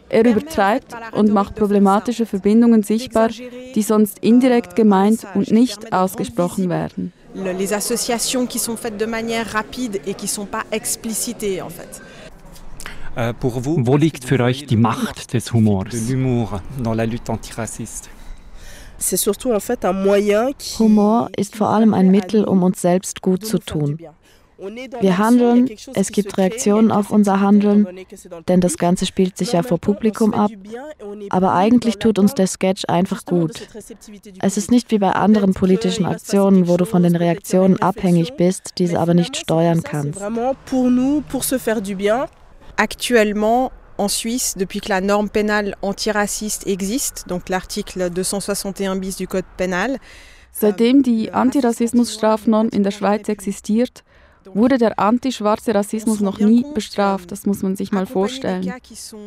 [0.08, 3.28] Er übertreibt und macht problematische Verbindungen sichtbar,
[3.74, 7.12] die sonst indirekt gemeint und nicht ausgesprochen werden.
[7.34, 12.00] Les associations qui sont faites de manière rapide et qui sont pas explicitées en fait.
[13.16, 15.94] Euh, Wo liegt für euch die Macht des Humors?
[20.78, 23.98] Humor ist vor allem ein Mittel, um uns selbst gut zu tun.
[25.00, 27.86] Wir handeln, es gibt Reaktionen auf unser Handeln,
[28.48, 30.50] denn das Ganze spielt sich ja vor Publikum ab,
[31.30, 33.68] aber eigentlich tut uns der Sketch einfach gut.
[34.40, 38.74] Es ist nicht wie bei anderen politischen Aktionen, wo du von den Reaktionen abhängig bist,
[38.78, 40.20] diese aber nicht steuern kannst.
[42.76, 49.28] Actuellement, en Suisse, depuis que la norme pénale antiraciste existe, donc l'article 261 bis du
[49.28, 49.98] Code pénal,
[50.56, 54.04] Seitdem die Antirassismusstrafnorm in der Schweiz existiert,
[54.52, 57.32] wurde der antischwarze Rassismus noch nie bestraft.
[57.32, 58.72] Das muss man sich mal vorstellen.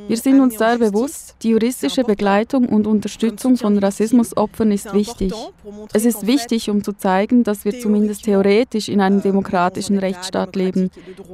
[0.08, 5.34] Wir sind uns sehr bewusst, die juristische Begleitung und Unterstützung von Rassismusopfern ist wichtig.
[5.94, 10.90] Es ist wichtig, um zu zeigen, dass wir zumindest theoretisch in einem demokratischen Rechtsstaat leben,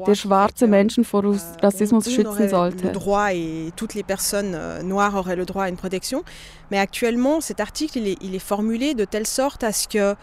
[0.08, 1.24] der schwarze Menschen vor
[1.62, 2.94] Rassismus schützen sollte.
[6.74, 10.16] Mais actuellement, cet article, il est, il est formulé de telle sorte à ce que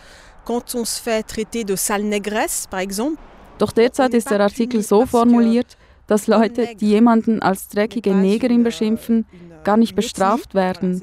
[0.44, 3.18] quand on se fait traiter de sale négresse, par exemple,
[3.60, 9.26] doch derzeit ist der Artikel so formuliert, dass Leute, die jemanden als dreckige Negerin beschimpfen,
[9.64, 11.02] gar nicht bestraft werden.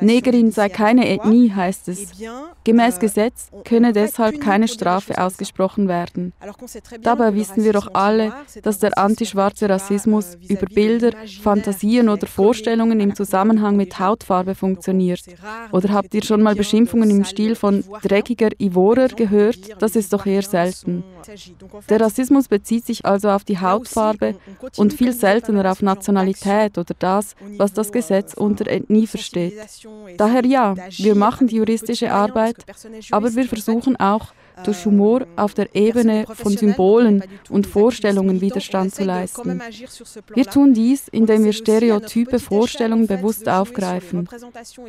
[0.00, 2.12] Negerin sei keine Ethnie, heißt es.
[2.64, 6.32] Gemäß Gesetz könne deshalb keine Strafe ausgesprochen werden.
[7.02, 8.32] Dabei wissen wir doch alle,
[8.62, 11.12] dass der antischwarze Rassismus über Bilder,
[11.42, 15.20] Fantasien oder Vorstellungen im Zusammenhang mit Hautfarbe funktioniert.
[15.72, 19.82] Oder habt ihr schon mal Beschimpfungen im Stil von dreckiger Ivorer gehört?
[19.82, 21.04] Das ist doch eher selten.
[21.88, 24.36] Der Rassismus bezieht sich also auf die Hautfarbe
[24.76, 29.54] und viel seltener auf Nationalität oder das, was das Gesetz unter Ethnie versteht.
[30.16, 32.56] Daher ja, wir machen die juristische Arbeit,
[33.10, 34.32] aber wir versuchen auch,
[34.64, 39.60] durch Humor auf der Ebene von Symbolen und Vorstellungen Widerstand zu leisten.
[40.34, 44.28] Wir tun dies, indem wir stereotype Vorstellungen bewusst aufgreifen.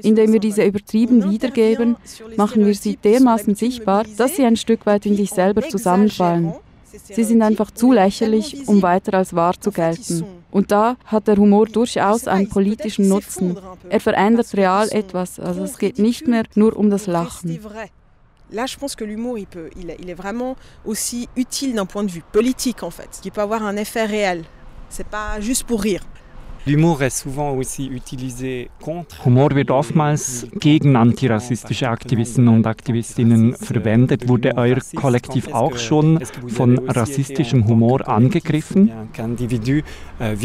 [0.02, 1.96] Indem wir diese übertrieben wiedergeben,
[2.36, 6.54] machen wir sie dermaßen sichtbar, dass sie ein Stück weit in sich selber zusammenfallen.
[7.02, 10.26] Sie sind einfach zu lächerlich, um weiter als wahr zu gelten.
[10.52, 13.58] Und da hat der Humor durchaus einen politischen Nutzen.
[13.90, 17.60] Er verändert real etwas, also es geht nicht mehr nur um das Lachen.
[18.52, 22.04] Là, je pense que l'humour, il, peut, il, il est vraiment aussi utile d'un point
[22.04, 24.44] de vue politique, en fait, qui peut avoir un effet réel.
[24.90, 26.04] C'est pas juste pour rire.
[29.26, 34.30] Humor wird oftmals gegen antirassistische Aktivisten und Aktivistinnen verwendet.
[34.30, 38.92] Wurde euer Kollektiv auch schon von rassistischem Humor angegriffen?
[40.22, 40.36] Euh.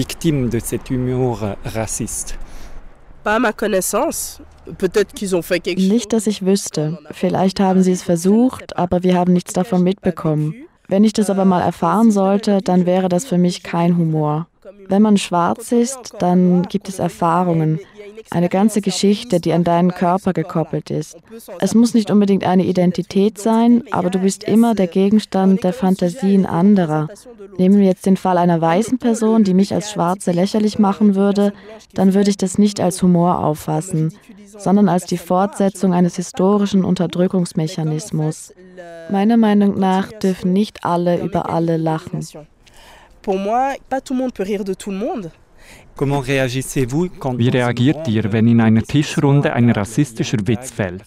[5.77, 6.99] Nicht, dass ich wüsste.
[7.13, 10.55] Vielleicht haben sie es versucht, aber wir haben nichts davon mitbekommen.
[10.89, 14.49] Wenn ich das aber mal erfahren sollte, dann wäre das für mich kein Humor.
[14.89, 17.81] Wenn man schwarz ist, dann gibt es Erfahrungen,
[18.31, 21.17] eine ganze Geschichte, die an deinen Körper gekoppelt ist.
[21.61, 26.47] Es muss nicht unbedingt eine Identität sein, aber du bist immer der Gegenstand der Fantasien
[26.47, 27.09] anderer.
[27.57, 31.53] Nehmen wir jetzt den Fall einer weißen Person, die mich als Schwarze lächerlich machen würde,
[31.95, 34.13] dann würde ich das nicht als Humor auffassen,
[34.57, 38.53] sondern als die Fortsetzung eines historischen Unterdrückungsmechanismus.
[39.11, 42.21] Meiner Meinung nach dürfen nicht alle über alle lachen.
[43.29, 45.31] Pour moi, pas tout le monde peut rire de tout le monde.
[46.01, 51.05] Wie reagiert ihr, wenn in einer Tischrunde ein rassistischer Witz fällt?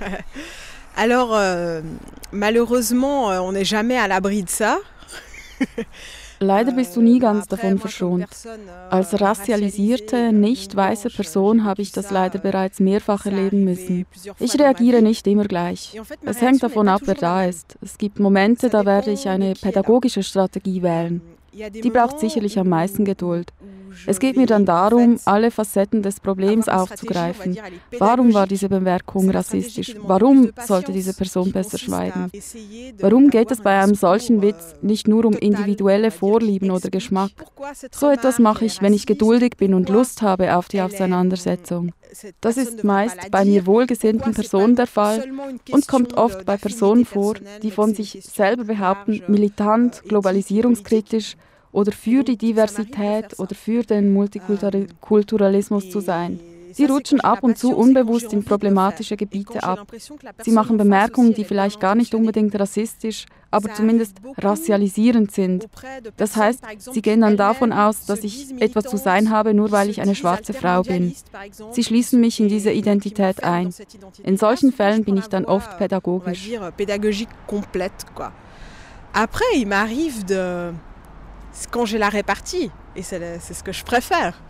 [0.96, 1.82] Alors, euh,
[2.32, 4.78] malheureusement, euh, on n'est jamais à l'abri de ça.
[6.40, 8.26] Leider bist du nie ganz davon verschont.
[8.90, 14.06] Als rassialisierte, nicht weiße Person habe ich das leider bereits mehrfach erleben müssen.
[14.38, 16.00] Ich reagiere nicht immer gleich.
[16.24, 17.76] Es hängt davon ab, wer da ist.
[17.80, 21.20] Es gibt Momente, da werde ich eine pädagogische Strategie wählen.
[21.54, 23.52] Die braucht sicherlich am meisten Geduld.
[24.06, 27.56] Es geht mir dann darum, alle Facetten des Problems aufzugreifen.
[27.98, 29.94] Warum war diese Bemerkung rassistisch?
[30.02, 32.30] Warum sollte diese Person besser schweigen?
[32.98, 37.30] Warum geht es bei einem solchen Witz nicht nur um individuelle Vorlieben oder Geschmack?
[37.92, 41.92] So etwas mache ich, wenn ich geduldig bin und Lust habe auf die Auseinandersetzung.
[42.40, 45.24] Das ist meist bei mir wohlgesinnten Personen der Fall
[45.70, 51.36] und kommt oft bei Personen vor, die von sich selber behaupten, militant, globalisierungskritisch
[51.72, 56.38] oder für die Diversität oder für den Multikulturalismus zu sein.
[56.74, 59.86] Sie rutschen ab und zu unbewusst in problematische Gebiete ab.
[60.42, 65.68] Sie machen Bemerkungen, die vielleicht gar nicht unbedingt rassistisch, aber zumindest rassialisierend sind.
[66.16, 69.88] Das heißt, sie gehen dann davon aus, dass ich etwas zu sein habe, nur weil
[69.88, 71.14] ich eine schwarze Frau bin.
[71.70, 73.72] Sie schließen mich in diese Identität ein.
[74.24, 76.50] In solchen Fällen bin ich dann oft pädagogisch.
[79.16, 80.72] Après, il m'arrive de
[81.70, 84.40] quand j'ai la répartie, et c'est ce que je préfère.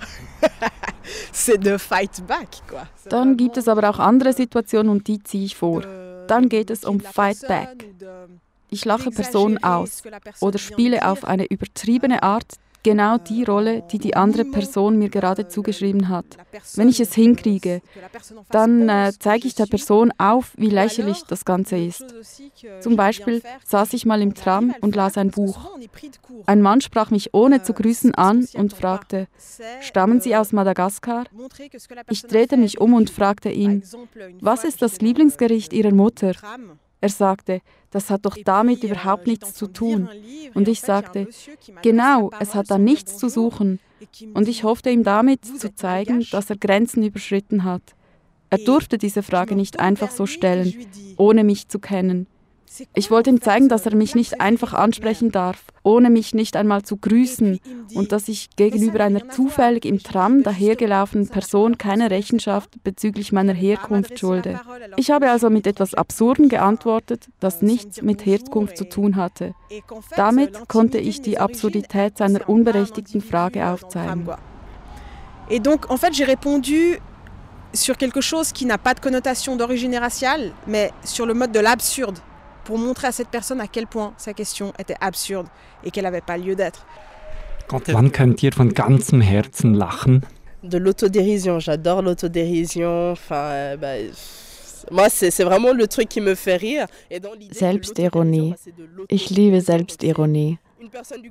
[1.32, 2.86] c'est de fight back, quoi.
[3.09, 5.82] Dann gibt es aber auch andere Situationen und die ziehe ich vor.
[6.26, 7.84] Dann geht es um Fight Back.
[8.70, 10.02] Ich lache Personen aus
[10.40, 12.55] oder spiele auf eine übertriebene Art
[12.85, 16.26] genau die Rolle, die die andere Person mir gerade zugeschrieben hat.
[16.76, 17.82] Wenn ich es hinkriege,
[18.51, 22.05] dann äh, zeige ich der Person auf, wie lächerlich das Ganze ist.
[22.80, 25.76] Zum Beispiel saß ich mal im Tram und las ein Buch.
[26.47, 29.26] Ein Mann sprach mich ohne zu grüßen an und fragte,
[29.80, 31.24] stammen Sie aus Madagaskar?
[32.11, 33.82] Ich drehte mich um und fragte ihn,
[34.41, 36.32] was ist das Lieblingsgericht Ihrer Mutter?
[37.05, 40.09] Er sagte, das hat doch damit überhaupt nichts zu tun.
[40.55, 41.28] Und ich sagte,
[41.82, 43.78] genau, es hat da nichts zu suchen.
[44.32, 47.82] Und ich hoffte ihm damit zu zeigen, dass er Grenzen überschritten hat.
[48.48, 50.72] Er durfte diese Frage nicht einfach so stellen,
[51.18, 52.26] ohne mich zu kennen.
[52.95, 56.83] Ich wollte ihm zeigen, dass er mich nicht einfach ansprechen darf, ohne mich nicht einmal
[56.83, 57.61] zu grüßen
[57.95, 64.19] und dass ich gegenüber einer zufällig im Tram dahergelaufenen Person keine Rechenschaft bezüglich meiner Herkunft
[64.19, 64.61] schulde.
[64.97, 69.55] Ich habe also mit etwas Absurden geantwortet, das nichts mit Herkunft zu tun hatte.
[70.17, 74.29] Damit konnte ich die Absurdität seiner unberechtigten Frage aufzeigen.
[75.51, 76.99] Et donc, en fait, j'ai répondu
[77.75, 81.61] sur quelque chose qui n'a pas de connotation d'origine raciale, mais sur le mode de
[81.61, 82.19] l'absurde
[82.65, 85.47] pour montrer à cette personne à quel point sa question était absurde
[85.85, 86.87] et qu'elle n'avait pas lieu d'être.
[87.71, 90.21] Wann könnt ihr von ganzem Herzen lachen?
[90.62, 93.12] De l'autodérision, j'adore l'autodérision.
[93.12, 93.95] Enfin, euh, bah,
[94.91, 96.87] moi, c'est vraiment le truc qui me fait rire.
[97.53, 98.55] Selbstironie.
[99.11, 100.59] Ich liebe Selbstironie.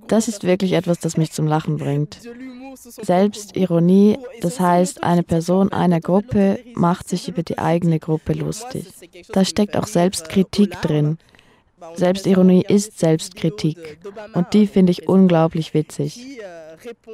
[0.07, 2.19] Das ist wirklich etwas, das mich zum Lachen bringt.
[2.75, 8.87] Selbstironie, das heißt, eine Person einer Gruppe macht sich über die eigene Gruppe lustig.
[9.31, 11.17] Da steckt auch Selbstkritik drin.
[11.95, 13.99] Selbstironie ist Selbstkritik.
[14.33, 16.39] Und die finde ich unglaublich witzig.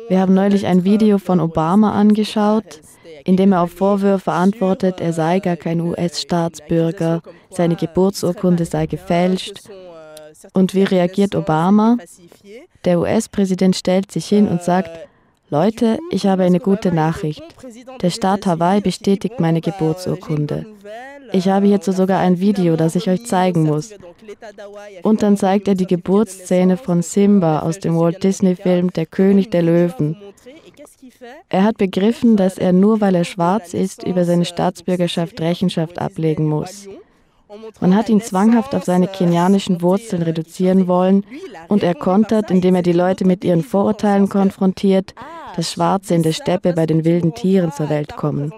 [0.08, 2.82] Wir haben neulich ein Video von Obama angeschaut,
[3.26, 9.70] in dem er auf Vorwürfe antwortet, er sei gar kein US-Staatsbürger, seine Geburtsurkunde sei gefälscht.
[10.54, 11.98] Und wie reagiert Obama?
[12.86, 14.90] Der US-Präsident stellt sich hin und sagt,
[15.52, 17.42] Leute, ich habe eine gute Nachricht.
[18.02, 20.66] Der Staat Hawaii bestätigt meine Geburtsurkunde.
[21.32, 23.94] Ich habe hierzu sogar ein Video, das ich euch zeigen muss.
[25.02, 29.64] Und dann zeigt er die Geburtsszene von Simba aus dem Walt Disney-Film Der König der
[29.64, 30.18] Löwen.
[31.50, 36.46] Er hat begriffen, dass er nur weil er schwarz ist, über seine Staatsbürgerschaft Rechenschaft ablegen
[36.46, 36.88] muss.
[37.80, 41.26] Man hat ihn zwanghaft auf seine kenianischen Wurzeln reduzieren wollen
[41.68, 45.16] und er kontert, indem er die Leute mit ihren Vorurteilen konfrontiert,
[45.56, 48.54] dass Schwarze in der Steppe bei den wilden Tieren zur Welt kommen.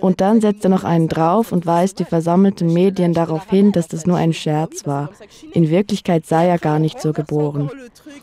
[0.00, 3.88] Und dann setzt er noch einen drauf und weist die versammelten Medien darauf hin, dass
[3.88, 5.10] das nur ein Scherz war.
[5.52, 7.70] In Wirklichkeit sei er gar nicht so geboren.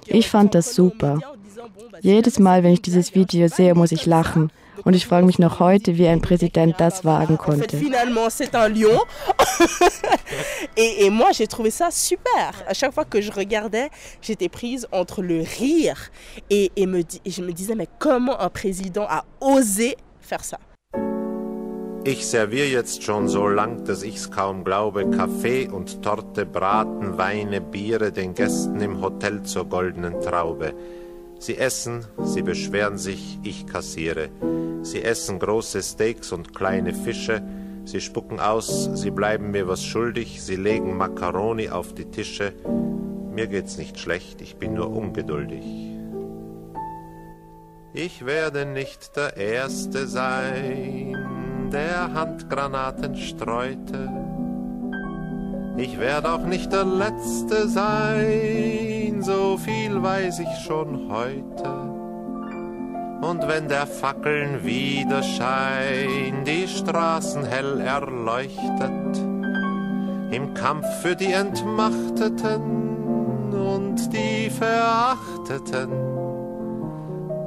[0.05, 1.19] Ich fand das super.
[2.01, 4.51] Jedes Mal, wenn ich dieses Video sehe, muss ich lachen.
[4.83, 7.77] Und ich frage mich noch heute, wie ein Präsident das wagen konnte.
[7.77, 8.99] Finalement, c'est un lion.
[10.77, 12.53] et, et moi, j'ai trouvé ça super.
[12.67, 13.89] À chaque fois que je regardais,
[14.21, 15.97] j'étais prise entre le rire
[16.49, 20.59] et, et, me, et je me disais, mais comment un président a osé faire ça?
[22.09, 27.59] Ich serviere jetzt schon so lang, dass ich's kaum glaube, Kaffee und Torte, Braten, Weine,
[27.59, 30.73] Biere den Gästen im Hotel zur goldenen Traube.
[31.39, 34.29] Sie essen, sie beschweren sich, ich kassiere.
[34.81, 37.41] Sie essen große Steaks und kleine Fische.
[37.85, 40.41] Sie spucken aus, sie bleiben mir was schuldig.
[40.41, 42.53] Sie legen Macaroni auf die Tische.
[43.31, 45.63] Mir geht's nicht schlecht, ich bin nur ungeduldig.
[47.93, 54.09] Ich werde nicht der Erste sein, der Handgranaten streute.
[55.77, 58.86] Ich werde auch nicht der Letzte sein,
[59.21, 61.69] so viel weiß ich schon heute.
[63.21, 69.17] Und wenn der Fackeln Widerschein die Straßen hell erleuchtet,
[70.31, 75.89] im Kampf für die Entmachteten und die Verachteten,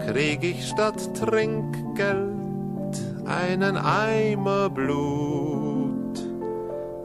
[0.06, 2.30] krieg ich statt Trinkgeld
[3.26, 6.00] einen Eimer Blut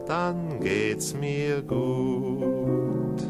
[0.06, 3.20] dann geht's mir gut,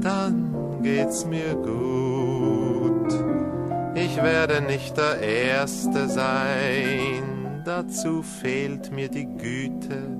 [0.00, 0.51] dann
[0.82, 3.12] geht's mir gut.
[3.94, 10.18] Ich werde nicht der Erste sein, dazu fehlt mir die Güte.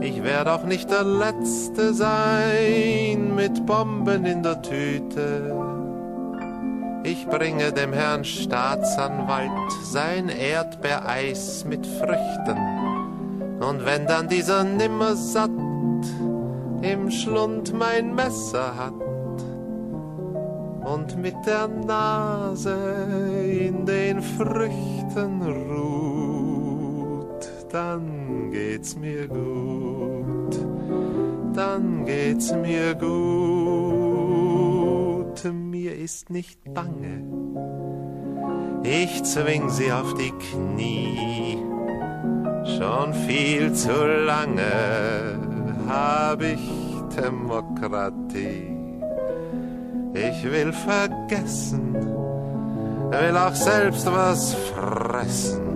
[0.00, 5.54] Ich werde auch nicht der Letzte sein mit Bomben in der Tüte.
[7.04, 9.50] Ich bringe dem Herrn Staatsanwalt
[9.84, 12.58] sein Erdbeereis mit Früchten.
[13.60, 15.50] Und wenn dann dieser Nimmersatt
[16.82, 18.92] im Schlund mein Messer hat
[20.84, 22.76] und mit der Nase
[23.68, 30.58] in den Früchten ruht, dann geht's mir gut,
[31.54, 33.08] dann geht's mir gut,
[35.52, 37.24] mir ist nicht bange.
[38.84, 41.58] Ich zwing sie auf die Knie,
[42.64, 43.92] schon viel zu
[44.24, 45.57] lange
[45.88, 46.60] hab ich
[47.16, 48.76] Demokratie.
[50.14, 51.94] Ich will vergessen,
[53.10, 55.68] will auch selbst was fressen.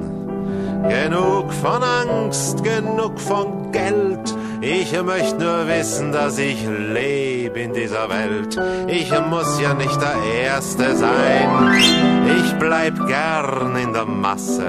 [0.89, 4.35] Genug von Angst, genug von Geld.
[4.61, 8.61] Ich möchte nur wissen, dass ich lebe in dieser Welt.
[8.89, 11.73] Ich muss ja nicht der Erste sein.
[12.39, 14.67] Ich bleib gern in der Masse.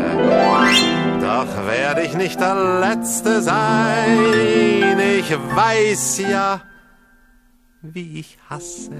[1.23, 4.99] Doch werde ich nicht der Letzte sein.
[4.99, 6.59] Ich weiß ja,
[7.81, 8.91] wie ich hasse.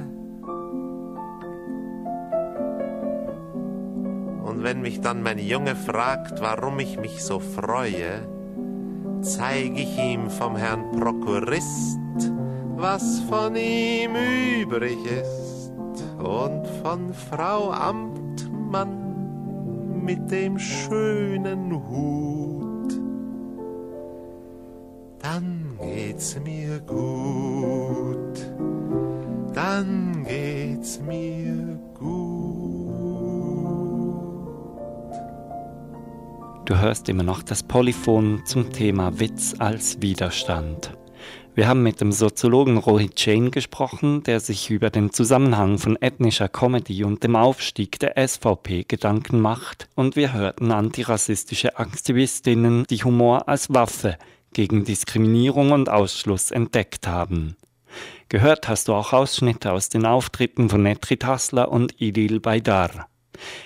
[4.46, 8.26] Und wenn mich dann mein Junge fragt, warum ich mich so freue,
[9.22, 12.00] zeige ich ihm vom Herrn Prokurist,
[12.78, 14.16] was von ihm
[14.62, 15.74] übrig ist,
[16.20, 19.03] und von Frau Amtmann
[20.04, 23.00] mit dem schönen Hut.
[25.20, 28.46] Dann geht's mir gut,
[29.54, 32.34] dann geht's mir gut.
[36.66, 40.98] Du hörst immer noch das Polyphon zum Thema Witz als Widerstand.
[41.56, 46.50] Wir haben mit dem Soziologen Rohit Jain gesprochen, der sich über den Zusammenhang von ethnischer
[46.50, 53.48] Comedy und dem Aufstieg der SVP Gedanken macht, und wir hörten antirassistische Aktivistinnen, die Humor
[53.48, 54.18] als Waffe
[54.54, 57.56] gegen Diskriminierung und Ausschluss entdeckt haben.
[58.30, 63.08] Gehört hast du auch Ausschnitte aus den Auftritten von Netrit Hassler und Idil Baydar.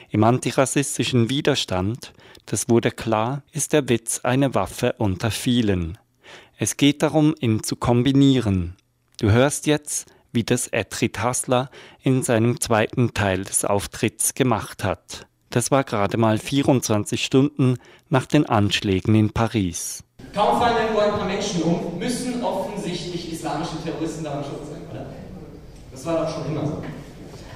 [0.10, 2.12] Im antirassistischen Widerstand,
[2.46, 5.98] das wurde klar, ist der Witz eine Waffe unter vielen.
[6.60, 8.76] Es geht darum, ihn zu kombinieren.
[9.20, 11.70] Du hörst jetzt, wie das Etrit Hassler
[12.02, 15.28] in seinem zweiten Teil des Auftritts gemacht hat.
[15.52, 17.78] Das war gerade mal 24 Stunden
[18.10, 20.04] nach den Anschlägen in Paris.
[20.34, 25.06] Kaum fallen ein paar Menschen um, müssen offensichtlich islamische Terroristen daran schuld sein, oder?
[25.92, 26.84] Das war doch schon immer so.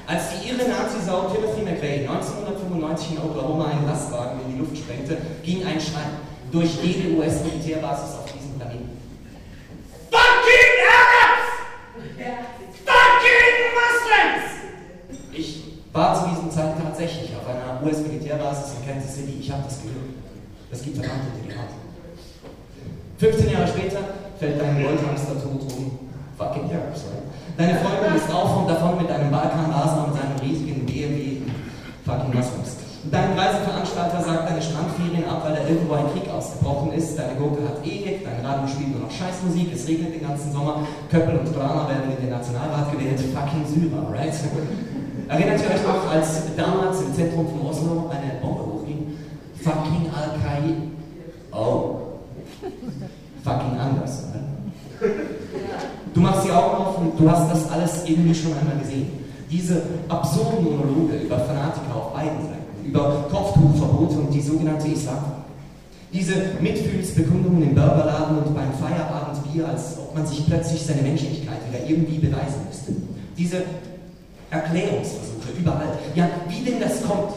[0.06, 5.18] Als die irre Nazi-Sau Timothy McVeigh 1995 in Oklahoma einen Lastwagen in die Luft sprengte,
[5.44, 6.06] ging ein Schrei
[6.52, 8.32] durch jede US-Militärbasis auf
[10.12, 11.48] Fucking Arabs!
[12.86, 14.46] Fucking Muslims!
[15.32, 15.64] Ich
[15.94, 19.38] war zu diesem Zeitpunkt tatsächlich auf einer US-Militärbasis in Kansas City.
[19.40, 20.16] Ich habe das gehört.
[20.70, 21.76] Das gibt unter die Haut.
[23.18, 24.00] 15 Jahre später
[24.40, 26.00] fällt dein Goldhamster tot um.
[26.38, 27.22] Fucking Arabs, right?
[27.58, 31.42] Deine Freundin ist auf und davon mit einem Balkanrasen und seinem riesigen BMW.
[32.06, 32.78] Fucking Muslims.
[33.12, 37.18] Dein Reiseveranstalter sagt deine Strandferien ab, weil da irgendwo ein Krieg ausgebrochen ist.
[37.18, 40.88] Deine Gurke hat Ehek, dein Radio spielt nur noch Scheißmusik, es regnet den ganzen Sommer,
[41.10, 43.20] Köppel und Brahma werden in den Nationalrat gewählt.
[43.20, 44.34] Fucking Syrer, right?
[45.32, 49.16] Erinnert ihr euch noch, als damals im Zentrum von Oslo eine Bombe hochging?
[49.64, 50.76] Fucking Al-Qaida.
[51.54, 51.96] Oh.
[53.42, 55.10] Fucking anders, oder?
[56.14, 59.08] Du machst die Augen auf und du hast das alles irgendwie schon einmal gesehen.
[59.50, 65.24] Diese absurden Monologe über Fanatiker auf beiden Seiten über Kopftuchverbote und die sogenannte Islam.
[66.12, 71.88] Diese Mitfühlsbekundungen im Burgerladen und beim Feierabendbier, als ob man sich plötzlich seine Menschlichkeit wieder
[71.88, 72.92] irgendwie beweisen müsste.
[73.38, 73.64] Diese
[74.52, 75.98] Erklärungsversuche überall.
[76.14, 77.32] Ja, wie denn das kommt,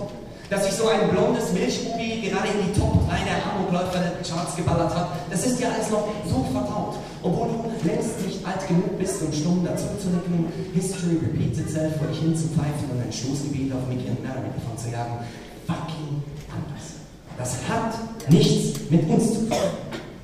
[0.51, 4.57] dass sich so ein blondes Milchbubi gerade in die Top 3 der Amokläufer der Charts
[4.57, 6.97] geballert hat, das ist ja alles noch so vertraut.
[7.23, 11.97] Obwohl du längst nicht alt genug bist, um stumm dazu zu nicken, History repeats itself
[11.97, 15.25] vor dich hin zu pfeifen und ein Stoßgebet auf Mickey und Mary davon zu jagen.
[15.67, 17.01] Fucking anders.
[17.39, 19.59] Das hat nichts mit uns zu tun.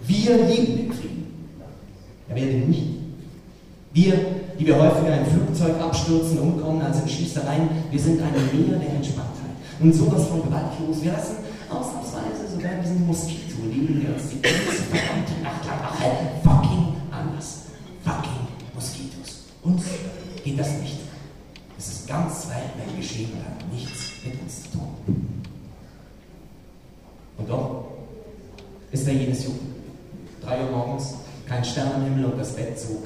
[0.07, 1.11] Wir lieben den Krieg.
[2.28, 2.99] Ja, wer denn nicht?
[3.93, 4.14] Wir,
[4.59, 8.95] die wir häufiger im Flugzeug abstürzen, umkommen als in Schießereien, wir sind eine Meer der
[8.95, 9.51] Entspanntheit.
[9.80, 11.03] Und sowas von gewaltlos.
[11.03, 11.36] Wir lassen
[11.68, 16.18] ausnahmsweise sogar diesen Moskito liegen, der uns die ganze verdammte Nacht lang erhält.
[16.20, 17.62] Halt, fucking anders.
[18.05, 19.47] Fucking Moskitos.
[19.62, 19.84] Uns
[20.45, 20.99] geht das nicht.
[21.78, 25.43] Es ist ganz weit weg geschehen und hat nichts mit uns zu tun.
[27.38, 27.84] Und doch
[28.93, 29.70] ist da jenes Jugend.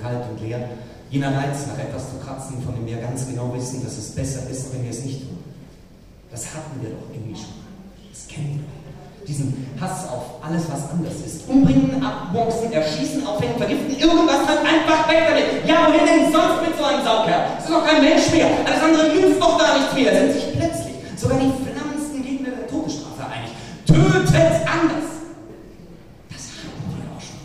[0.04, 0.68] Kalt und leer.
[1.10, 4.48] Jener Reiz nach etwas zu kratzen, von dem wir ganz genau wissen, dass es besser
[4.50, 5.38] ist, wenn wir es nicht tun.
[6.30, 7.54] Das hatten wir doch irgendwie schon.
[8.12, 8.84] Das kennen wir
[9.26, 11.48] diesen Hass auf alles, was anders ist.
[11.48, 15.66] Umbringen, abboxen, erschießen, aufhängen, vergiften, irgendwas halt einfach weg damit.
[15.66, 17.56] Ja, wohin denn sonst mit so einem Saukerl?
[17.58, 18.48] Es ist doch kein Mensch mehr.
[18.64, 20.12] Alles andere nützt doch gar nichts mehr.
[20.12, 23.50] Sind sich plötzlich sogar die flammendsten Gegner der Todesstrafe einig.
[23.86, 25.08] Tötet anders!
[26.28, 27.40] Das hatten wir auch schon.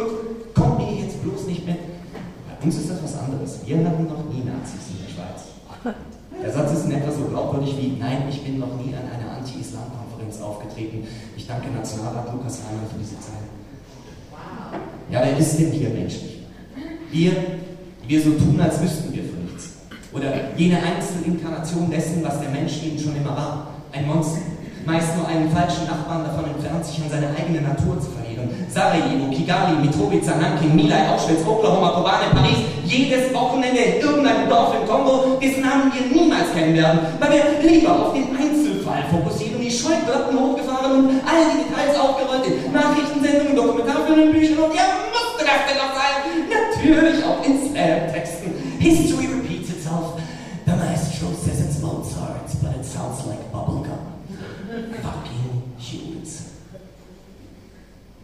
[0.00, 1.78] Und kommt mir jetzt bloß nicht mit.
[2.48, 3.59] Bei uns ist das was anderes.
[3.70, 5.54] Wir hatten noch nie Nazis in der Schweiz.
[6.42, 9.38] Der Satz ist in etwa so glaubwürdig wie, nein, ich bin noch nie an einer
[9.38, 11.06] Anti-Islam-Konferenz aufgetreten.
[11.36, 13.46] Ich danke Nationalrat Lukas Heimann für diese Zeit.
[15.08, 16.42] Ja, wer ist denn hier menschlich?
[17.12, 17.30] Wir,
[18.02, 19.86] die wir so tun, als wüssten wir von nichts.
[20.12, 23.68] Oder jene Einzelinkarnation dessen, was der Mensch eben schon immer war.
[23.92, 24.40] Ein Monster.
[24.84, 28.29] Meist nur einen falschen Nachbarn davon entfernt, sich an seine eigene Natur zu verlieren.
[28.68, 34.86] Sarajevo, Kigali, Mitrovica, Nanking, Milai, Auschwitz, Oklahoma, Kobane, Paris, jedes Wochenende in irgendeinem Dorf im
[34.86, 39.70] Kongo, dessen Namen wir niemals kennen werden, weil wir lieber auf den Einzelfall fokussieren, die
[39.70, 45.66] Scheuklappen hochgefahren und all die Details aufgerollt in Nachrichtensendungen, Dokumentarfilmen, Büchern und ja, musste das
[45.68, 46.10] denn noch sein?
[46.50, 48.19] Natürlich auch in Slam-Texten.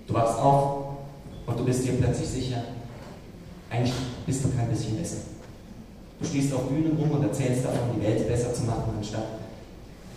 [0.06, 0.96] Du wachst auf
[1.46, 2.62] und du bist dir plötzlich sicher,
[3.70, 3.94] eigentlich
[4.24, 5.18] bist du kein bisschen besser.
[6.20, 9.26] Du stehst auf Bühnen rum und erzählst davon, die Welt besser zu machen, anstatt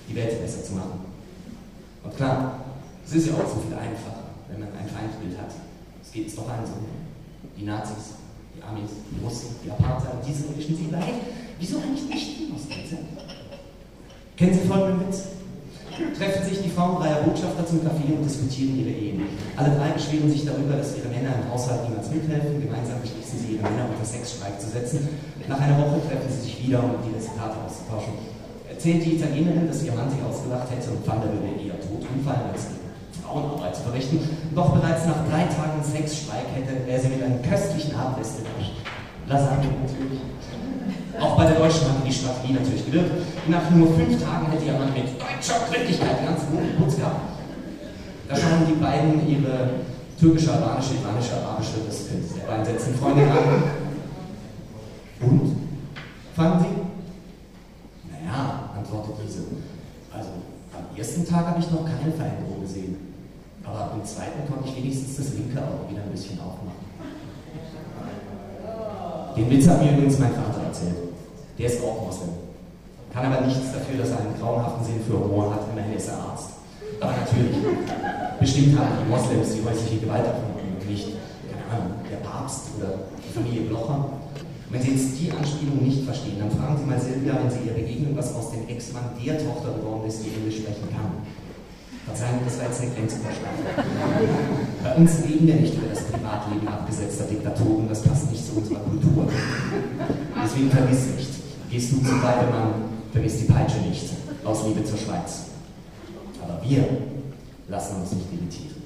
[0.08, 1.02] die Welt besser zu machen.
[2.04, 2.60] Und klar,
[3.06, 5.52] es ist ja auch so viel einfacher, wenn man ein Feindbild hat.
[6.02, 6.74] Es geht es doch allen so.
[7.58, 8.16] Die Nazis,
[8.56, 11.16] die Amis, die Russen, die Apartheid, diese Menschen, sie leid.
[11.60, 13.02] Wieso eigentlich nicht die Moslems?
[14.38, 15.24] Kennen Sie folgenden Witz?
[16.16, 19.24] Treffen sich die Frauen dreier Botschafter zum Kaffee und diskutieren ihre Ehen.
[19.56, 22.62] Alle drei beschweren sich darüber, dass ihre Männer im Haushalt niemals mithelfen.
[22.62, 25.08] Gemeinsam beschließen sie, ihre Männer unter Sexstreik zu setzen.
[25.48, 28.14] Nach einer Woche treffen sie sich wieder, um die Resultate auszutauschen.
[28.68, 32.04] Erzählt die Italienerin, dass ihr Mann sie ausgelacht hätte und fand, er würde eher tot
[32.08, 32.72] umfallen, als
[33.20, 34.20] Frauenarbeit zu verrichten.
[34.56, 38.80] Doch bereits nach drei Tagen Sexstreik hätte er sie mit einem köstlichen Abendessen überrascht.
[39.28, 40.20] Lasagne natürlich.
[41.20, 43.12] Auch bei der Deutschen hatte die Strategie natürlich gewirkt.
[43.48, 47.22] Nach nur fünf Tagen hätte Mann mit deutscher Gründlichkeit ganz guten Putz gehabt.
[48.30, 49.84] Da schauen die beiden ihre
[50.20, 53.64] türkische, albanische, iranische, arabische, können Sie selber einsetzen, Freunde an.
[55.22, 55.56] Und?
[56.36, 58.12] Fanden Sie?
[58.12, 59.44] Naja, antwortet diese.
[60.14, 60.30] Also,
[60.72, 62.96] am ersten Tag habe ich noch keine Veränderung gesehen.
[63.64, 66.88] Aber am zweiten konnte ich wenigstens das linke Auge wieder ein bisschen aufmachen.
[69.36, 70.59] Den Witz hat mir übrigens mein Vater.
[71.60, 72.30] Der ist auch Moslem.
[73.12, 76.16] Kann aber nichts dafür, dass er einen grauenhaften Sinn für Humor hat, immerhin ist er
[76.16, 76.56] Arzt.
[77.02, 77.60] Aber natürlich,
[78.40, 81.20] bestimmt haben die Moslems die häusliche Gewalt erfunden und nicht,
[81.52, 84.08] keine Ahnung, der Papst oder die Familie Blocher.
[84.70, 87.74] Wenn Sie jetzt die Anspielung nicht verstehen, dann fragen Sie mal Silvia, wenn Sie ihr
[87.74, 91.26] begegnen, was aus dem Ex-Mann der Tochter geworden ist, die Englisch sprechen kann.
[92.06, 93.68] Verzeihen, das war jetzt eine Grenzüberschreitung.
[94.84, 98.80] Bei uns reden wir nicht über das Privatleben abgesetzter Diktatoren, das passt nicht zu unserer
[98.80, 99.28] Kultur.
[100.38, 101.39] Deswegen vergiss nicht,
[101.70, 102.74] Gehst du zum Weidemann,
[103.12, 104.06] vergiss die Peitsche nicht,
[104.44, 105.42] aus Liebe zur Schweiz.
[106.42, 106.84] Aber wir
[107.68, 108.82] lassen uns nicht limitieren.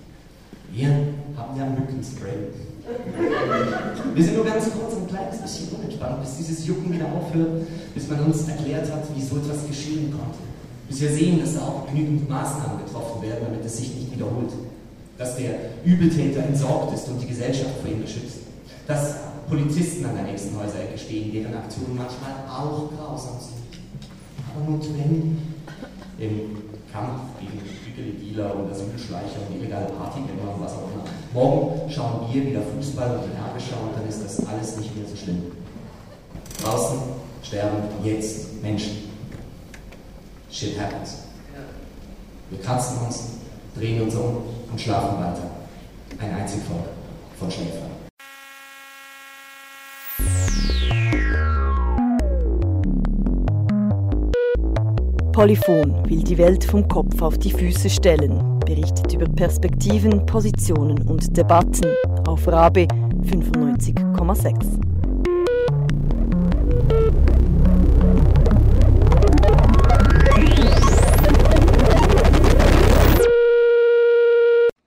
[0.71, 0.89] Wir
[1.37, 2.51] haben ja Mückenspray.
[4.13, 7.61] Wir sind nur ganz kurz ein kleines bisschen unentspannt, bis dieses Jucken wieder aufhört,
[7.95, 10.39] bis man uns erklärt hat, wie so etwas geschehen konnte.
[10.89, 14.51] Bis wir sehen, dass da auch genügend Maßnahmen getroffen werden, damit es sich nicht wiederholt.
[15.17, 15.55] Dass der
[15.85, 18.39] Übeltäter entsorgt ist und die Gesellschaft vor ihm geschützt.
[18.87, 19.15] Dass
[19.53, 23.77] Polizisten an der nächsten Häuserecke stehen, deren Aktionen manchmal auch grausam sind.
[24.49, 25.37] Aber notwendig
[26.17, 26.57] im
[26.91, 31.05] Kampf gegen Gütele-Dealer und Asylschleicher und illegale Partygänger und was auch immer.
[31.33, 35.15] Morgen schauen wir wieder Fußball und Energischer und dann ist das alles nicht mehr so
[35.15, 35.43] schlimm.
[36.63, 36.97] Draußen
[37.43, 39.09] sterben jetzt Menschen.
[40.49, 41.17] Shit happens.
[42.49, 43.23] Wir kratzen uns,
[43.75, 44.37] drehen uns um
[44.71, 45.49] und schlafen weiter.
[46.19, 46.85] Ein Einzelvolk
[47.37, 47.92] von Schläfern.
[55.33, 61.35] Polyphon will die Welt vom Kopf auf die Füße stellen, berichtet über Perspektiven, Positionen und
[61.35, 61.87] Debatten
[62.27, 62.87] auf Rabe
[63.23, 64.79] 95,6.